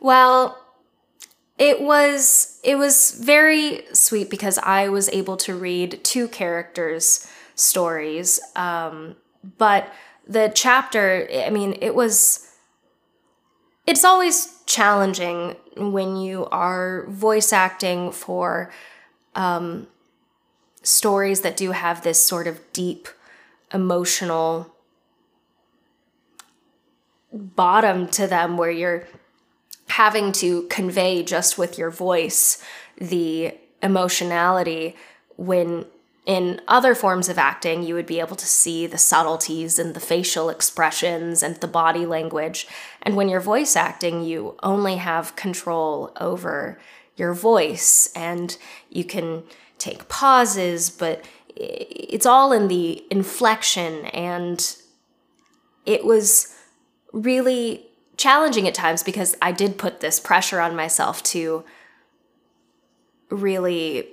Well 0.00 0.57
it 1.58 1.80
was 1.80 2.60
it 2.62 2.76
was 2.76 3.12
very 3.20 3.82
sweet 3.92 4.30
because 4.30 4.58
I 4.58 4.88
was 4.88 5.08
able 5.08 5.36
to 5.38 5.54
read 5.54 6.00
two 6.04 6.28
characters' 6.28 7.28
stories. 7.56 8.40
Um, 8.54 9.16
but 9.58 9.92
the 10.26 10.52
chapter, 10.54 11.28
I 11.32 11.50
mean, 11.50 11.76
it 11.80 11.94
was. 11.94 12.44
It's 13.86 14.04
always 14.04 14.62
challenging 14.66 15.56
when 15.74 16.16
you 16.16 16.44
are 16.46 17.06
voice 17.08 17.54
acting 17.54 18.12
for 18.12 18.70
um, 19.34 19.86
stories 20.82 21.40
that 21.40 21.56
do 21.56 21.72
have 21.72 22.02
this 22.02 22.22
sort 22.22 22.46
of 22.46 22.60
deep 22.74 23.08
emotional 23.72 24.74
bottom 27.32 28.08
to 28.08 28.26
them 28.26 28.58
where 28.58 28.70
you're 28.70 29.06
having 29.88 30.32
to 30.32 30.62
convey 30.64 31.22
just 31.22 31.58
with 31.58 31.78
your 31.78 31.90
voice 31.90 32.62
the 32.98 33.54
emotionality 33.82 34.96
when 35.36 35.86
in 36.28 36.60
other 36.68 36.94
forms 36.94 37.30
of 37.30 37.38
acting, 37.38 37.82
you 37.82 37.94
would 37.94 38.04
be 38.04 38.20
able 38.20 38.36
to 38.36 38.46
see 38.46 38.86
the 38.86 38.98
subtleties 38.98 39.78
and 39.78 39.94
the 39.94 40.00
facial 40.00 40.50
expressions 40.50 41.42
and 41.42 41.56
the 41.56 41.66
body 41.66 42.04
language. 42.04 42.68
And 43.00 43.16
when 43.16 43.30
you're 43.30 43.40
voice 43.40 43.74
acting, 43.74 44.22
you 44.22 44.54
only 44.62 44.96
have 44.96 45.36
control 45.36 46.12
over 46.20 46.78
your 47.16 47.32
voice 47.32 48.10
and 48.14 48.58
you 48.90 49.04
can 49.04 49.42
take 49.78 50.08
pauses, 50.08 50.90
but 50.90 51.24
it's 51.56 52.26
all 52.26 52.52
in 52.52 52.68
the 52.68 53.02
inflection. 53.10 54.04
And 54.06 54.76
it 55.86 56.04
was 56.04 56.54
really 57.14 57.87
challenging 58.18 58.68
at 58.68 58.74
times 58.74 59.02
because 59.02 59.34
I 59.40 59.52
did 59.52 59.78
put 59.78 60.00
this 60.00 60.20
pressure 60.20 60.60
on 60.60 60.76
myself 60.76 61.22
to 61.24 61.64
really 63.30 64.08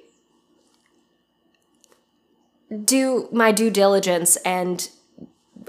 do 2.84 3.28
my 3.32 3.52
due 3.52 3.70
diligence 3.70 4.38
and 4.38 4.90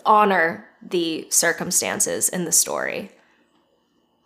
honor 0.04 0.68
the 0.82 1.26
circumstances 1.30 2.28
in 2.28 2.44
the 2.44 2.52
story. 2.52 3.10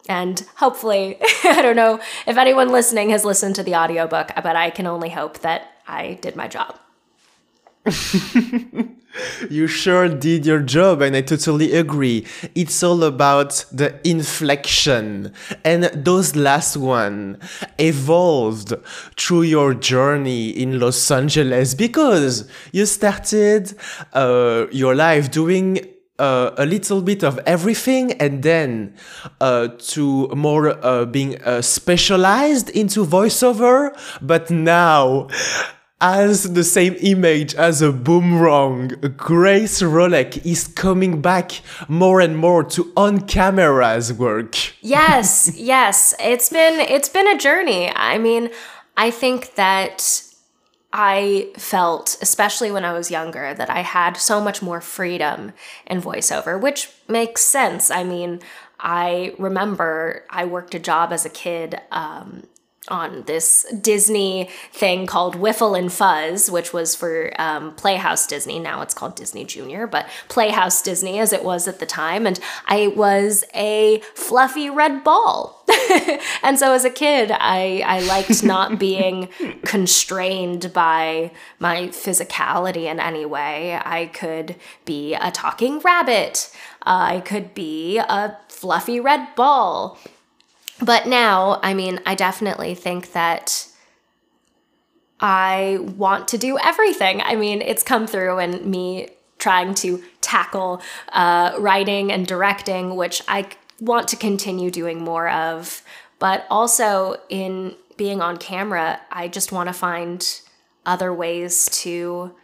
And 0.08 0.44
hopefully, 0.56 1.18
I 1.44 1.62
don't 1.62 1.76
know 1.76 2.00
if 2.26 2.36
anyone 2.36 2.70
listening 2.70 3.10
has 3.10 3.24
listened 3.24 3.54
to 3.56 3.62
the 3.62 3.76
audiobook, 3.76 4.32
but 4.42 4.56
I 4.56 4.70
can 4.70 4.86
only 4.86 5.10
hope 5.10 5.38
that 5.40 5.70
I 5.86 6.18
did 6.20 6.36
my 6.36 6.48
job. 6.48 6.78
you 9.50 9.66
sure 9.66 10.08
did 10.08 10.46
your 10.46 10.60
job, 10.60 11.02
and 11.02 11.16
I 11.16 11.22
totally 11.22 11.72
agree. 11.74 12.26
It's 12.54 12.82
all 12.82 13.02
about 13.04 13.64
the 13.72 13.98
inflection, 14.08 15.32
and 15.64 15.84
those 15.84 16.36
last 16.36 16.76
one 16.76 17.38
evolved 17.78 18.74
through 19.16 19.42
your 19.42 19.74
journey 19.74 20.50
in 20.50 20.78
Los 20.78 21.10
Angeles 21.10 21.74
because 21.74 22.48
you 22.72 22.86
started 22.86 23.74
uh, 24.12 24.66
your 24.70 24.94
life 24.94 25.30
doing 25.30 25.80
uh, 26.20 26.50
a 26.58 26.66
little 26.66 27.00
bit 27.00 27.24
of 27.24 27.38
everything 27.46 28.12
and 28.12 28.42
then 28.42 28.94
uh, 29.40 29.68
to 29.78 30.28
more 30.28 30.68
uh, 30.84 31.06
being 31.06 31.42
uh, 31.42 31.62
specialized 31.62 32.68
into 32.70 33.04
voiceover 33.06 33.90
but 34.20 34.50
now 34.50 35.26
as 36.00 36.54
the 36.54 36.64
same 36.64 36.96
image 37.00 37.54
as 37.54 37.82
a 37.82 37.92
boomerang, 37.92 38.88
Grace 39.16 39.82
Rolek 39.82 40.44
is 40.46 40.66
coming 40.66 41.20
back 41.20 41.60
more 41.88 42.20
and 42.20 42.36
more 42.36 42.64
to 42.64 42.92
on 42.96 43.20
camera's 43.26 44.12
work. 44.12 44.56
Yes, 44.80 45.52
yes. 45.56 46.14
It's 46.18 46.48
been 46.48 46.80
it's 46.80 47.08
been 47.08 47.28
a 47.28 47.38
journey. 47.38 47.90
I 47.94 48.18
mean, 48.18 48.50
I 48.96 49.10
think 49.10 49.54
that 49.56 50.22
I 50.92 51.52
felt, 51.56 52.16
especially 52.20 52.70
when 52.70 52.84
I 52.84 52.92
was 52.92 53.10
younger, 53.10 53.54
that 53.54 53.70
I 53.70 53.80
had 53.80 54.16
so 54.16 54.40
much 54.40 54.60
more 54.60 54.80
freedom 54.80 55.52
in 55.86 56.02
voiceover, 56.02 56.60
which 56.60 56.90
makes 57.06 57.42
sense. 57.42 57.90
I 57.90 58.02
mean, 58.02 58.40
I 58.80 59.34
remember 59.38 60.24
I 60.30 60.46
worked 60.46 60.74
a 60.74 60.80
job 60.80 61.12
as 61.12 61.24
a 61.24 61.30
kid 61.30 61.80
um, 61.92 62.44
on 62.90 63.22
this 63.22 63.64
Disney 63.80 64.48
thing 64.72 65.06
called 65.06 65.36
Whiffle 65.36 65.74
and 65.74 65.92
Fuzz, 65.92 66.50
which 66.50 66.72
was 66.72 66.94
for 66.94 67.32
um, 67.38 67.74
Playhouse 67.74 68.26
Disney. 68.26 68.58
Now 68.58 68.82
it's 68.82 68.94
called 68.94 69.16
Disney 69.16 69.44
Junior, 69.44 69.86
but 69.86 70.08
Playhouse 70.28 70.82
Disney 70.82 71.18
as 71.18 71.32
it 71.32 71.44
was 71.44 71.68
at 71.68 71.78
the 71.78 71.86
time. 71.86 72.26
And 72.26 72.38
I 72.66 72.88
was 72.88 73.44
a 73.54 74.00
fluffy 74.14 74.70
red 74.70 75.04
ball. 75.04 75.64
and 76.42 76.58
so 76.58 76.72
as 76.72 76.84
a 76.84 76.90
kid, 76.90 77.30
I, 77.32 77.82
I 77.86 78.00
liked 78.00 78.42
not 78.44 78.78
being 78.78 79.28
constrained 79.64 80.72
by 80.72 81.30
my 81.58 81.88
physicality 81.88 82.84
in 82.84 83.00
any 83.00 83.24
way. 83.24 83.80
I 83.82 84.06
could 84.06 84.56
be 84.84 85.14
a 85.14 85.30
talking 85.30 85.78
rabbit. 85.80 86.52
I 86.82 87.20
could 87.20 87.54
be 87.54 87.98
a 87.98 88.38
fluffy 88.48 89.00
red 89.00 89.34
ball. 89.34 89.98
But 90.82 91.06
now, 91.06 91.60
I 91.62 91.74
mean, 91.74 92.00
I 92.06 92.14
definitely 92.14 92.74
think 92.74 93.12
that 93.12 93.68
I 95.20 95.78
want 95.96 96.28
to 96.28 96.38
do 96.38 96.58
everything. 96.58 97.20
I 97.20 97.36
mean, 97.36 97.60
it's 97.60 97.82
come 97.82 98.06
through 98.06 98.38
in 98.38 98.70
me 98.70 99.10
trying 99.38 99.74
to 99.74 100.02
tackle 100.20 100.82
uh, 101.12 101.54
writing 101.58 102.10
and 102.10 102.26
directing, 102.26 102.96
which 102.96 103.22
I 103.28 103.48
want 103.80 104.08
to 104.08 104.16
continue 104.16 104.70
doing 104.70 105.02
more 105.02 105.28
of. 105.28 105.82
But 106.18 106.46
also 106.50 107.16
in 107.28 107.74
being 107.96 108.22
on 108.22 108.38
camera, 108.38 109.00
I 109.10 109.28
just 109.28 109.52
want 109.52 109.68
to 109.68 109.72
find 109.74 110.40
other 110.86 111.12
ways 111.12 111.68
to 111.82 112.34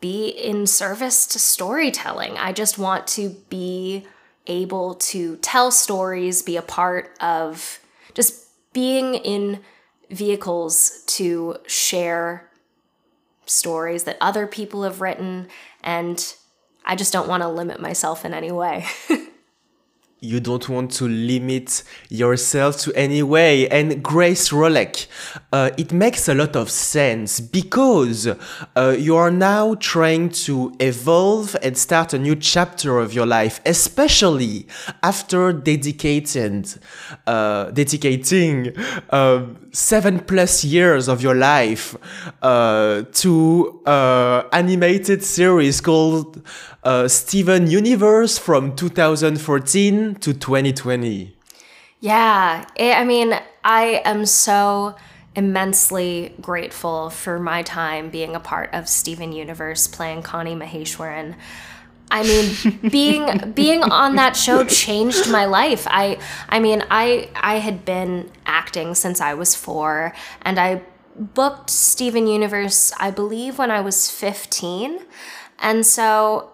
be 0.00 0.28
in 0.28 0.66
service 0.66 1.26
to 1.28 1.38
storytelling. 1.38 2.36
I 2.36 2.52
just 2.52 2.78
want 2.78 3.06
to 3.08 3.30
be 3.48 4.06
able 4.46 4.94
to 4.94 5.36
tell 5.36 5.70
stories, 5.70 6.42
be 6.42 6.56
a 6.56 6.62
part 6.62 7.16
of 7.20 7.80
just 8.16 8.48
being 8.72 9.14
in 9.14 9.60
vehicles 10.10 11.02
to 11.06 11.58
share 11.66 12.50
stories 13.44 14.04
that 14.04 14.16
other 14.20 14.46
people 14.46 14.82
have 14.82 15.00
written. 15.00 15.48
And 15.84 16.34
I 16.84 16.96
just 16.96 17.12
don't 17.12 17.28
want 17.28 17.42
to 17.42 17.48
limit 17.48 17.78
myself 17.78 18.24
in 18.24 18.34
any 18.34 18.50
way. 18.50 18.86
you 20.20 20.40
don't 20.40 20.68
want 20.68 20.90
to 20.90 21.06
limit 21.06 21.82
yourself 22.08 22.78
to 22.78 22.92
any 22.94 23.22
way. 23.22 23.68
And 23.68 24.02
Grace 24.02 24.48
Rolek, 24.48 25.06
uh, 25.52 25.70
it 25.76 25.92
makes 25.92 26.26
a 26.28 26.34
lot 26.34 26.56
of 26.56 26.70
sense 26.70 27.38
because 27.40 28.26
uh, 28.76 28.96
you 28.98 29.14
are 29.16 29.30
now 29.30 29.74
trying 29.74 30.30
to 30.30 30.74
evolve 30.80 31.54
and 31.62 31.76
start 31.76 32.14
a 32.14 32.18
new 32.18 32.34
chapter 32.34 32.98
of 32.98 33.12
your 33.12 33.26
life, 33.26 33.60
especially 33.66 34.66
after 35.02 35.52
dedicating, 35.52 36.64
uh, 37.26 37.70
dedicating 37.72 38.72
um, 39.10 39.68
seven 39.72 40.20
plus 40.20 40.64
years 40.64 41.08
of 41.08 41.22
your 41.22 41.34
life 41.34 41.94
uh, 42.40 43.02
to 43.12 43.82
uh, 43.84 44.44
animated 44.52 45.22
series 45.22 45.82
called 45.82 46.42
uh, 46.86 47.08
Steven 47.08 47.68
Universe 47.68 48.38
from 48.38 48.76
2014 48.76 50.14
to 50.14 50.32
2020. 50.32 51.36
Yeah, 51.98 52.64
it, 52.76 52.96
I 52.96 53.02
mean, 53.04 53.34
I 53.64 54.02
am 54.04 54.24
so 54.24 54.94
immensely 55.34 56.32
grateful 56.40 57.10
for 57.10 57.40
my 57.40 57.62
time 57.62 58.08
being 58.08 58.36
a 58.36 58.40
part 58.40 58.72
of 58.72 58.88
Steven 58.88 59.32
Universe 59.32 59.88
playing 59.88 60.22
Connie 60.22 60.54
Maheswaran. 60.54 61.34
I 62.08 62.22
mean, 62.22 62.78
being 62.90 63.50
being 63.50 63.82
on 63.82 64.14
that 64.14 64.36
show 64.36 64.64
changed 64.64 65.28
my 65.28 65.44
life. 65.44 65.88
I 65.90 66.18
I 66.48 66.60
mean, 66.60 66.84
I 66.88 67.30
I 67.34 67.56
had 67.56 67.84
been 67.84 68.30
acting 68.46 68.94
since 68.94 69.20
I 69.20 69.34
was 69.34 69.56
4 69.56 70.14
and 70.42 70.60
I 70.60 70.82
booked 71.18 71.68
Steven 71.68 72.28
Universe 72.28 72.92
I 73.00 73.10
believe 73.10 73.58
when 73.58 73.72
I 73.72 73.80
was 73.80 74.08
15. 74.08 75.00
And 75.58 75.84
so 75.84 76.52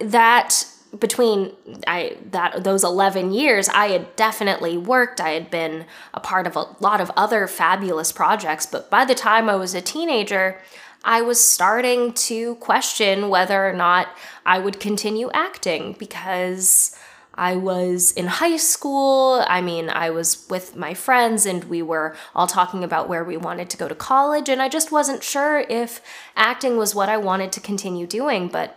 that 0.00 0.66
between 0.98 1.52
I 1.86 2.16
that 2.32 2.64
those 2.64 2.82
11 2.82 3.32
years 3.32 3.68
I 3.68 3.88
had 3.88 4.16
definitely 4.16 4.76
worked 4.76 5.20
I 5.20 5.30
had 5.30 5.48
been 5.48 5.86
a 6.12 6.18
part 6.18 6.48
of 6.48 6.56
a 6.56 6.66
lot 6.80 7.00
of 7.00 7.12
other 7.16 7.46
fabulous 7.46 8.10
projects 8.10 8.66
but 8.66 8.90
by 8.90 9.04
the 9.04 9.14
time 9.14 9.48
I 9.48 9.54
was 9.54 9.72
a 9.72 9.80
teenager 9.80 10.60
I 11.04 11.22
was 11.22 11.42
starting 11.42 12.12
to 12.12 12.56
question 12.56 13.28
whether 13.28 13.68
or 13.68 13.72
not 13.72 14.08
I 14.44 14.58
would 14.58 14.80
continue 14.80 15.30
acting 15.32 15.94
because 15.98 16.96
I 17.34 17.56
was 17.56 18.12
in 18.12 18.26
high 18.26 18.58
school. 18.58 19.42
I 19.48 19.62
mean, 19.62 19.88
I 19.88 20.10
was 20.10 20.46
with 20.50 20.76
my 20.76 20.92
friends 20.92 21.46
and 21.46 21.64
we 21.64 21.80
were 21.80 22.14
all 22.34 22.46
talking 22.46 22.84
about 22.84 23.08
where 23.08 23.24
we 23.24 23.38
wanted 23.38 23.70
to 23.70 23.78
go 23.78 23.88
to 23.88 23.94
college, 23.94 24.50
and 24.50 24.60
I 24.60 24.68
just 24.68 24.92
wasn't 24.92 25.22
sure 25.22 25.60
if 25.60 26.02
acting 26.36 26.76
was 26.76 26.94
what 26.94 27.08
I 27.08 27.16
wanted 27.16 27.50
to 27.52 27.60
continue 27.60 28.06
doing. 28.06 28.48
But 28.48 28.76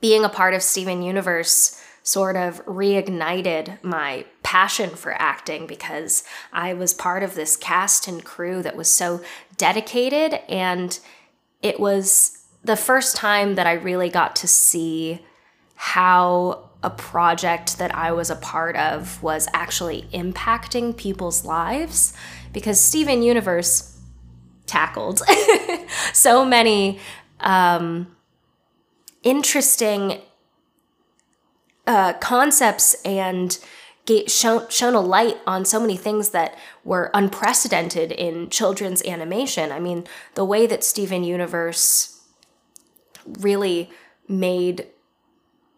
being 0.00 0.24
a 0.24 0.28
part 0.28 0.54
of 0.54 0.62
Steven 0.62 1.02
Universe 1.02 1.80
sort 2.02 2.36
of 2.36 2.64
reignited 2.64 3.82
my 3.82 4.24
passion 4.42 4.90
for 4.90 5.12
acting 5.20 5.66
because 5.66 6.24
I 6.52 6.72
was 6.74 6.94
part 6.94 7.22
of 7.22 7.34
this 7.34 7.56
cast 7.56 8.08
and 8.08 8.24
crew 8.24 8.62
that 8.62 8.76
was 8.76 8.88
so 8.88 9.20
dedicated. 9.56 10.40
And 10.48 10.98
it 11.62 11.78
was 11.78 12.46
the 12.64 12.76
first 12.76 13.16
time 13.16 13.54
that 13.54 13.66
I 13.66 13.72
really 13.72 14.08
got 14.08 14.34
to 14.36 14.48
see 14.48 15.24
how 15.74 16.70
a 16.82 16.90
project 16.90 17.78
that 17.78 17.94
I 17.94 18.12
was 18.12 18.30
a 18.30 18.36
part 18.36 18.76
of 18.76 19.22
was 19.22 19.46
actually 19.52 20.02
impacting 20.14 20.96
people's 20.96 21.44
lives 21.44 22.14
because 22.52 22.80
Steven 22.80 23.22
Universe 23.22 23.98
tackled 24.66 25.20
so 26.12 26.44
many 26.44 26.98
um, 27.40 28.14
interesting 29.22 30.20
uh, 31.86 32.14
concepts 32.14 32.94
and 33.04 33.58
shown, 34.26 34.68
shown 34.68 34.94
a 34.94 35.00
light 35.00 35.36
on 35.46 35.64
so 35.64 35.80
many 35.80 35.96
things 35.96 36.30
that 36.30 36.56
were 36.84 37.10
unprecedented 37.14 38.12
in 38.12 38.50
children's 38.50 39.04
animation. 39.04 39.70
I 39.70 39.80
mean, 39.80 40.06
the 40.34 40.44
way 40.44 40.66
that 40.66 40.82
Steven 40.82 41.22
Universe 41.22 42.20
really 43.26 43.90
made 44.28 44.86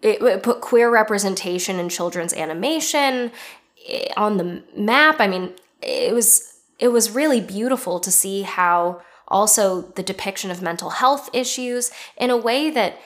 it, 0.02 0.20
it 0.20 0.42
put 0.42 0.60
queer 0.60 0.90
representation 0.90 1.78
in 1.78 1.88
children's 1.88 2.34
animation 2.34 3.30
eh, 3.88 4.08
on 4.16 4.36
the 4.36 4.62
map. 4.76 5.20
I 5.20 5.28
mean, 5.28 5.52
it 5.80 6.12
was 6.12 6.60
it 6.78 6.88
was 6.88 7.12
really 7.12 7.40
beautiful 7.40 8.00
to 8.00 8.10
see 8.10 8.42
how 8.42 9.00
also 9.28 9.82
the 9.82 10.02
depiction 10.02 10.50
of 10.50 10.60
mental 10.60 10.90
health 10.90 11.30
issues 11.32 11.90
in 12.16 12.30
a 12.30 12.36
way 12.36 12.70
that 12.70 12.98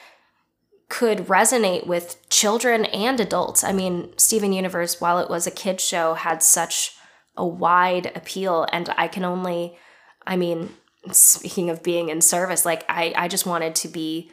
could 0.89 1.27
resonate 1.27 1.85
with 1.85 2.17
children 2.29 2.85
and 2.85 3.19
adults. 3.19 3.63
I 3.63 3.73
mean, 3.73 4.13
Steven 4.17 4.53
Universe, 4.53 5.01
while 5.01 5.19
it 5.19 5.29
was 5.29 5.45
a 5.45 5.51
kid 5.51 5.81
show, 5.81 6.13
had 6.13 6.41
such 6.41 6.93
a 7.35 7.45
wide 7.45 8.11
appeal, 8.15 8.65
and 8.71 8.89
I 8.97 9.07
can 9.07 9.23
only, 9.23 9.77
I 10.25 10.37
mean, 10.37 10.73
speaking 11.11 11.69
of 11.69 11.83
being 11.83 12.09
in 12.09 12.21
service, 12.21 12.65
like 12.65 12.85
I, 12.89 13.13
I 13.15 13.27
just 13.27 13.45
wanted 13.45 13.75
to 13.75 13.87
be, 13.87 14.31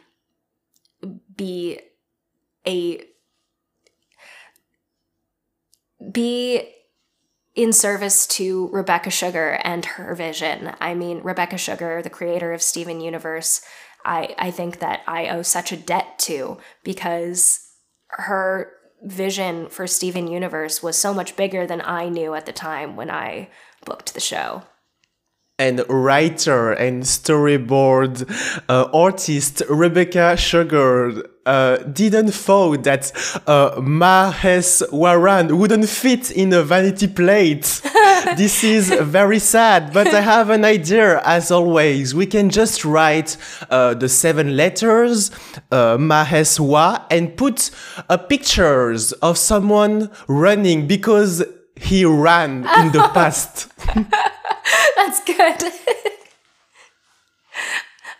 be 1.35 1.79
a, 2.65 3.03
be 6.11 6.71
in 7.53 7.71
service 7.71 8.27
to 8.27 8.69
Rebecca 8.69 9.09
Sugar 9.09 9.59
and 9.63 9.85
her 9.85 10.13
vision. 10.15 10.73
I 10.81 10.93
mean, 10.93 11.21
Rebecca 11.21 11.57
Sugar, 11.57 12.01
the 12.01 12.09
creator 12.09 12.53
of 12.53 12.61
Steven 12.61 12.99
Universe, 12.99 13.61
I, 14.05 14.35
I 14.37 14.51
think 14.51 14.79
that 14.79 15.01
I 15.07 15.29
owe 15.29 15.41
such 15.41 15.71
a 15.71 15.77
debt 15.77 16.19
to 16.19 16.57
because 16.83 17.59
her 18.09 18.71
vision 19.03 19.67
for 19.69 19.87
Steven 19.87 20.27
Universe 20.27 20.81
was 20.81 20.97
so 20.97 21.13
much 21.13 21.35
bigger 21.35 21.67
than 21.67 21.81
I 21.81 22.09
knew 22.09 22.33
at 22.33 22.45
the 22.45 22.53
time 22.53 22.95
when 22.95 23.09
I 23.09 23.49
booked 23.83 24.13
the 24.13 24.19
show 24.19 24.63
and 25.57 25.83
writer 25.87 26.73
and 26.73 27.03
storyboard 27.03 28.29
uh, 28.67 28.89
artist 28.93 29.61
Rebecca 29.69 30.35
Sugar 30.35 31.23
uh, 31.45 31.77
didn't 31.77 32.31
thought 32.31 32.83
that 32.83 33.11
uh, 33.47 33.75
Maheswaran 33.77 35.57
wouldn't 35.57 35.87
fit 35.87 36.31
in 36.31 36.51
a 36.51 36.61
vanity 36.63 37.07
plate. 37.07 37.81
this 38.37 38.63
is 38.63 38.89
very 38.89 39.39
sad, 39.39 39.93
but 39.93 40.07
I 40.07 40.21
have 40.21 40.49
an 40.49 40.65
idea 40.65 41.21
as 41.23 41.51
always. 41.51 42.15
We 42.15 42.25
can 42.25 42.49
just 42.49 42.83
write 42.83 43.37
uh, 43.69 43.93
the 43.93 44.09
seven 44.09 44.57
letters, 44.57 45.31
uh, 45.71 45.97
Maheswa, 45.97 47.05
and 47.11 47.35
put 47.37 47.71
uh, 48.09 48.17
pictures 48.17 49.11
of 49.13 49.37
someone 49.37 50.09
running 50.27 50.87
because 50.87 51.43
he 51.75 52.05
ran 52.05 52.65
in 52.79 52.91
the 52.91 53.09
past. 53.13 53.71
That's 54.95 55.23
good. 55.23 55.71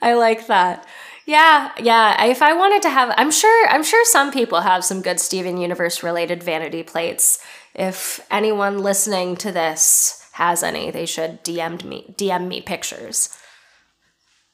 I 0.02 0.14
like 0.14 0.48
that. 0.48 0.86
Yeah, 1.26 1.72
yeah. 1.80 2.24
If 2.26 2.44
I 2.44 2.54
wanted 2.54 2.84
to 2.84 2.90
have, 2.92 3.14
I'm 3.18 3.32
sure, 3.32 3.68
I'm 3.70 3.84
sure 3.84 4.06
some 4.06 4.32
people 4.32 4.62
have 4.62 4.86
some 4.86 5.02
good 5.02 5.20
Steven 5.20 5.58
Universe 5.58 6.04
related 6.04 6.44
vanity 6.44 6.84
plates. 6.84 7.40
If 7.76 8.22
anyone 8.32 8.80
listening 8.80 9.36
to 9.38 9.52
this 9.52 10.26
has 10.34 10.64
any, 10.64 10.92
they 10.92 11.06
should 11.06 11.44
DM 11.44 11.84
me, 11.84 12.16
DM 12.18 12.48
me 12.48 12.62
pictures. 12.62 13.38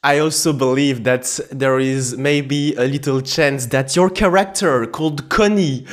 I 0.04 0.18
also 0.18 0.52
believe 0.52 1.04
that 1.04 1.40
there 1.52 1.80
is 1.80 2.18
maybe 2.18 2.74
a 2.74 2.86
little 2.86 3.22
chance 3.22 3.68
that 3.68 3.96
your 3.96 4.10
character 4.10 4.88
called 4.88 5.30
Connie 5.30 5.86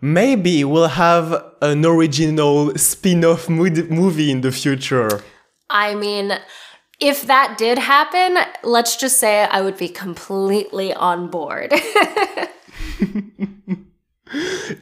maybe 0.00 0.64
will 0.64 0.88
have 0.88 1.44
an 1.60 1.84
original 1.84 2.74
spin-off 2.76 3.50
movie 3.50 4.30
in 4.30 4.40
the 4.40 4.50
future. 4.50 5.22
I 5.68 5.94
mean, 5.94 6.32
if 6.98 7.26
that 7.26 7.58
did 7.58 7.78
happen, 7.78 8.38
let's 8.62 8.96
just 8.96 9.20
say 9.20 9.44
I 9.44 9.60
would 9.60 9.76
be 9.76 9.88
completely 9.88 10.94
on 10.94 11.28
board. 11.28 11.74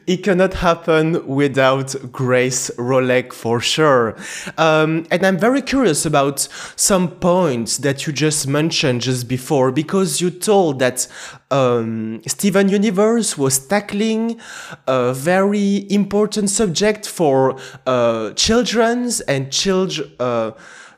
it 0.07 0.23
cannot 0.23 0.55
happen 0.55 1.27
without 1.27 1.95
Grace 2.13 2.71
Rolek 2.77 3.33
for 3.33 3.61
sure. 3.61 4.17
Um, 4.57 5.07
and 5.11 5.27
I'm 5.27 5.39
very 5.39 5.63
curious 5.63 6.07
about 6.07 6.47
some 6.77 7.09
points 7.09 7.79
that 7.79 8.07
you 8.07 8.13
just 8.13 8.47
mentioned 8.47 9.01
just 9.01 9.29
before, 9.29 9.73
because 9.73 10.21
you 10.21 10.31
told 10.31 10.79
that 10.79 11.07
um, 11.51 12.23
Steven 12.27 12.69
Universe 12.69 13.37
was 13.37 13.59
tackling 13.59 14.41
a 14.87 15.13
very 15.13 15.91
important 15.91 16.51
subject 16.51 17.09
for 17.09 17.59
uh, 17.87 18.33
children's 18.35 19.21
and 19.23 19.53
children. 19.53 20.11
Uh, 20.21 20.53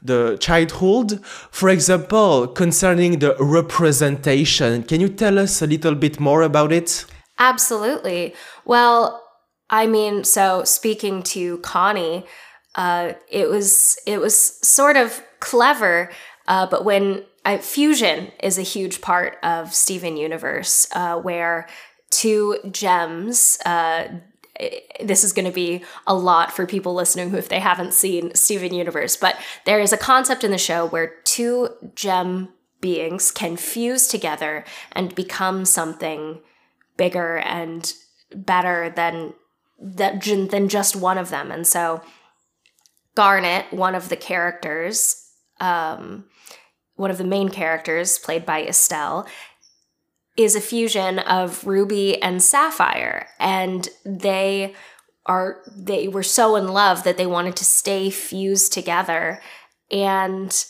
the 0.05 0.37
childhood. 0.41 1.25
For 1.53 1.69
example, 1.69 2.49
concerning 2.49 3.21
the 3.21 3.37
representation, 3.39 4.83
can 4.83 5.01
you 5.01 5.09
tell 5.09 5.39
us 5.39 5.63
a 5.63 5.67
little 5.69 5.95
bit 5.95 6.19
more 6.19 6.43
about 6.43 6.73
it? 6.73 7.05
Absolutely. 7.43 8.35
Well, 8.65 9.21
I 9.69 9.89
mean, 9.89 10.23
so 10.23 10.63
speaking 10.63 11.25
to 11.35 11.59
Connie, 11.59 12.25
uh, 12.77 13.15
it 13.29 13.51
was 13.51 13.99
it 14.07 14.21
was 14.21 14.37
sort 14.67 14.97
of 14.97 15.21
clever, 15.41 16.13
uh, 16.47 16.67
but 16.67 16.85
when 16.85 17.25
I, 17.45 17.59
fusion 17.59 18.31
is 18.41 18.59
a 18.59 18.63
huge 18.63 19.01
part 19.01 19.39
of 19.43 19.75
Steven 19.75 20.17
Universe, 20.17 20.87
uh, 20.93 21.17
where 21.17 21.67
two 22.11 22.59
gems. 22.71 23.59
Uh, 23.67 24.21
this 25.03 25.25
is 25.25 25.33
going 25.33 25.47
to 25.47 25.51
be 25.51 25.83
a 26.07 26.15
lot 26.15 26.53
for 26.53 26.67
people 26.67 26.95
listening 26.95 27.31
who, 27.31 27.39
if 27.39 27.49
they 27.49 27.59
haven't 27.59 27.93
seen 27.93 28.33
Steven 28.37 28.73
Universe, 28.73 29.17
but 29.17 29.35
there 29.65 29.81
is 29.81 29.93
a 29.93 29.97
concept 29.97 30.45
in 30.45 30.53
the 30.53 30.59
show 30.59 30.87
where 30.87 31.15
two 31.25 31.71
gem 31.97 32.51
beings 32.81 33.33
can 33.33 33.57
fuse 33.57 34.07
together 34.07 34.65
and 34.93 35.15
become 35.17 35.65
something 35.65 36.39
bigger 36.97 37.39
and 37.39 37.93
better 38.35 38.91
than 38.91 39.35
that 39.79 40.23
than 40.23 40.69
just 40.69 40.97
one 40.97 41.19
of 41.19 41.31
them. 41.31 41.51
And 41.51 41.67
so 41.67 42.03
Garnet, 43.15 43.73
one 43.73 43.95
of 43.95 44.09
the 44.09 44.17
characters, 44.17 45.31
um, 45.61 46.25
one 46.95 47.11
of 47.11 47.19
the 47.19 47.25
main 47.25 47.49
characters, 47.49 48.19
played 48.19 48.47
by 48.47 48.63
Estelle, 48.63 49.27
is 50.37 50.57
a 50.57 50.61
fusion 50.61 51.19
of 51.19 51.67
Ruby 51.67 52.23
and 52.23 52.43
Sapphire, 52.43 53.29
and 53.39 53.89
they 54.05 54.75
are 55.27 55.63
they 55.77 56.09
were 56.09 56.23
so 56.23 56.57
in 56.57 56.69
love 56.69 57.05
that 57.05 57.17
they 57.17 57.27
wanted 57.27 57.57
to 57.57 57.65
stay 57.65 58.11
fused 58.11 58.73
together 58.73 59.41
and 59.91 60.65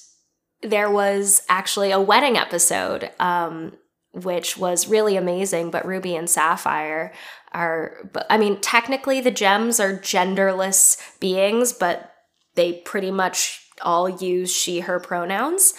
there 0.62 0.90
was 0.90 1.42
actually 1.48 1.90
a 1.90 2.00
wedding 2.00 2.36
episode 2.36 3.10
um, 3.18 3.72
which 4.12 4.56
was 4.56 4.88
really 4.88 5.16
amazing. 5.16 5.70
But 5.70 5.86
Ruby 5.86 6.14
and 6.14 6.28
Sapphire 6.28 7.12
are, 7.52 8.10
I 8.30 8.38
mean, 8.38 8.60
technically 8.60 9.20
the 9.20 9.30
gems 9.30 9.80
are 9.80 9.92
genderless 9.92 10.98
beings, 11.20 11.72
but 11.72 12.12
they 12.54 12.74
pretty 12.74 13.10
much 13.10 13.66
all 13.82 14.08
use 14.08 14.54
she, 14.54 14.80
her 14.80 15.00
pronouns. 15.00 15.74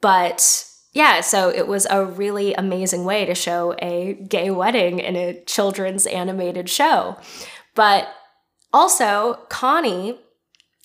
But 0.00 0.64
yeah, 0.92 1.20
so 1.20 1.50
it 1.50 1.66
was 1.66 1.86
a 1.90 2.04
really 2.04 2.54
amazing 2.54 3.04
way 3.04 3.26
to 3.26 3.34
show 3.34 3.74
a 3.82 4.14
gay 4.28 4.50
wedding 4.50 4.98
in 4.98 5.16
a 5.16 5.42
children's 5.44 6.06
animated 6.06 6.70
show. 6.70 7.18
But 7.74 8.08
also, 8.72 9.40
Connie 9.48 10.18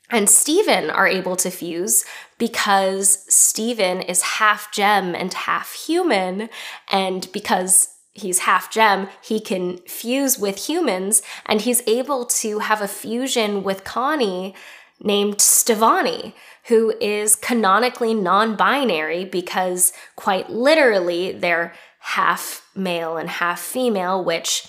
and 0.10 0.30
Steven 0.30 0.90
are 0.90 1.08
able 1.08 1.36
to 1.38 1.50
fuse 1.50 2.04
because 2.42 3.24
Steven 3.32 4.02
is 4.02 4.24
half 4.24 4.72
gem 4.72 5.14
and 5.14 5.32
half 5.32 5.74
human. 5.74 6.50
And 6.92 7.32
because 7.32 7.90
he's 8.14 8.40
half 8.40 8.72
gem, 8.72 9.10
he 9.24 9.40
can 9.40 9.78
fuse 9.86 10.40
with 10.40 10.68
humans 10.68 11.22
and 11.46 11.62
he's 11.62 11.84
able 11.86 12.26
to 12.26 12.58
have 12.58 12.82
a 12.82 12.88
fusion 12.88 13.62
with 13.62 13.84
Connie 13.84 14.56
named 15.00 15.38
Stevonnie, 15.38 16.34
who 16.66 16.96
is 17.00 17.36
canonically 17.36 18.16
non 18.16 18.56
binary 18.56 19.24
because 19.24 19.94
quite 20.16 20.50
literally 20.50 21.34
they're 21.34 21.76
half 22.00 22.68
male 22.74 23.18
and 23.18 23.30
half 23.30 23.60
female, 23.60 24.26
which 24.26 24.66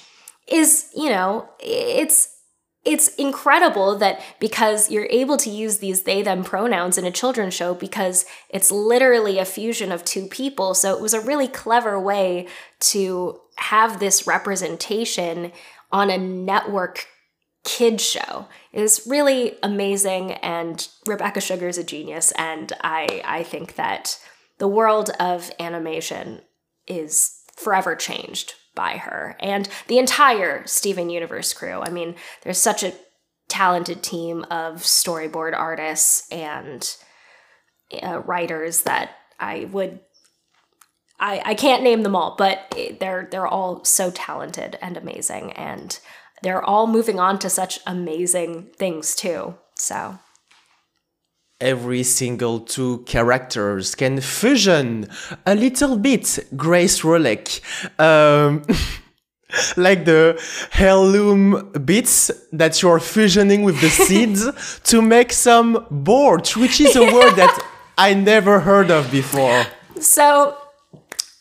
is, 0.47 0.91
you 0.95 1.09
know, 1.09 1.49
it's 1.59 2.32
it's 2.85 3.15
incredible 3.15 3.97
that 3.99 4.21
because 4.41 4.91
you're 4.91 5.07
able 5.11 5.37
to 5.37 5.51
use 5.51 5.79
these 5.79 6.03
they 6.03 6.23
them 6.23 6.43
pronouns 6.43 6.99
in 6.99 7.05
a 7.05 7.13
children's 7.13 7.55
show 7.55 7.75
because 7.75 8.27
it's 8.49 8.73
literally 8.73 9.39
a 9.39 9.45
fusion 9.45 9.93
of 9.93 10.05
two 10.05 10.27
people. 10.27 10.75
So 10.75 10.95
it 10.95 11.01
was 11.01 11.15
a 11.15 11.21
really 11.21 11.47
clever 11.47 11.99
way 12.01 12.49
to 12.81 13.41
have 13.57 14.01
this 14.01 14.27
representation 14.27 15.53
on 15.93 16.11
a 16.11 16.19
network 16.19 17.07
kids 17.65 18.05
show. 18.05 18.49
Was 18.73 19.07
really 19.07 19.57
amazing 19.63 20.33
and 20.33 20.89
rebecca 21.07 21.41
sugar 21.41 21.69
is 21.69 21.79
a 21.79 21.85
genius 21.85 22.33
and 22.33 22.73
i 22.83 23.23
i 23.25 23.45
think 23.45 23.77
that 23.77 24.19
the 24.59 24.67
world 24.67 25.11
of 25.21 25.53
animation 25.61 26.41
is 26.89 27.43
forever 27.55 27.95
changed 27.95 28.55
by 28.75 28.97
her 28.97 29.37
and 29.41 29.69
the 29.89 29.99
entire 29.99 30.67
Steven 30.67 31.11
Universe 31.11 31.53
crew. 31.53 31.81
I 31.83 31.91
mean, 31.91 32.15
there's 32.43 32.59
such 32.59 32.83
a 32.83 32.95
talented 33.49 34.03
team 34.03 34.45
of 34.51 34.77
storyboard 34.77 35.55
artists 35.57 36.27
and 36.33 36.97
uh, 38.03 38.21
writers 38.21 38.83
that 38.83 39.11
I 39.39 39.69
would 39.73 40.01
I, 41.21 41.43
I 41.45 41.55
can't 41.55 41.85
name 41.85 42.03
them 42.03 42.17
all, 42.17 42.35
but 42.37 42.75
they're 42.99 43.29
they're 43.31 43.47
all 43.47 43.85
so 43.85 44.11
talented 44.11 44.79
and 44.83 44.97
amazing 44.97 45.53
and 45.53 45.99
they're 46.43 46.65
all 46.65 46.87
moving 46.87 47.21
on 47.21 47.39
to 47.41 47.51
such 47.51 47.79
amazing 47.87 48.71
things 48.77 49.15
too. 49.15 49.55
So 49.77 50.19
every 51.63 52.03
single 52.03 52.61
two 52.61 52.99
characters 53.07 53.95
can 53.95 54.21
fusion 54.21 55.09
a 55.47 55.55
little 55.55 55.97
bit 55.97 56.39
Grace 56.57 57.01
Rolek. 57.03 57.61
Um, 57.99 58.63
like 59.77 60.05
the 60.05 60.43
heirloom 60.79 61.73
bits 61.85 62.31
that 62.53 62.83
you're 62.83 62.99
fusioning 62.99 63.65
with 63.65 63.81
the 63.81 63.91
seeds 64.07 64.81
to 64.85 65.01
make 65.03 65.33
some 65.33 65.87
borscht, 65.91 66.57
which 66.57 66.81
is 66.81 66.97
a 66.97 67.05
word 67.05 67.35
that 67.37 67.59
I 67.97 68.15
never 68.15 68.61
heard 68.61 68.91
of 68.91 69.11
before. 69.11 69.65
So 70.01 70.57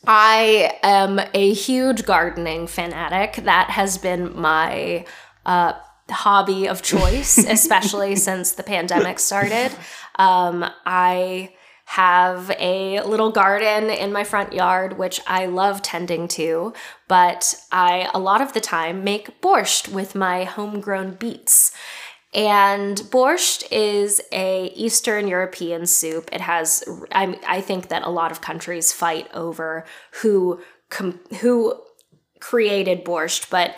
I 0.06 0.78
am 0.84 1.22
a 1.34 1.54
huge 1.54 2.06
gardening 2.06 2.68
fanatic. 2.68 3.44
That 3.46 3.70
has 3.70 3.98
been 3.98 4.40
my 4.40 5.06
uh, 5.46 5.74
hobby 6.12 6.68
of 6.68 6.82
choice, 6.82 7.38
especially 7.48 8.16
since 8.16 8.54
the 8.54 8.64
pandemic 8.64 9.20
started. 9.20 9.72
Um, 10.16 10.66
I 10.86 11.54
have 11.86 12.50
a 12.58 13.02
little 13.02 13.32
garden 13.32 13.90
in 13.90 14.14
my 14.14 14.24
front 14.24 14.54
yard, 14.54 14.98
which 14.98 15.20
I 15.28 15.48
love 15.48 15.82
tending 15.82 16.30
to, 16.30 16.74
but 17.10 17.54
I, 17.72 18.10
a 18.14 18.20
lot 18.20 18.40
of 18.40 18.54
the 18.54 18.62
time, 18.62 19.04
make 19.04 19.42
borscht 19.42 19.90
with 19.90 20.16
my 20.16 20.46
homegrown 20.46 21.16
beets. 21.16 21.74
And 22.34 22.96
borscht 22.98 23.66
is 23.72 24.22
a 24.32 24.68
Eastern 24.68 25.28
European 25.28 25.86
soup. 25.86 26.30
It 26.32 26.40
has, 26.40 26.82
I, 27.12 27.38
I 27.46 27.60
think 27.60 27.90
that 27.90 28.04
a 28.04 28.10
lot 28.10 28.32
of 28.32 28.40
countries 28.40 28.94
fight 28.94 29.30
over 29.34 29.84
who 30.22 30.62
who 31.42 31.76
created 32.40 33.06
borscht, 33.06 33.50
but 33.50 33.76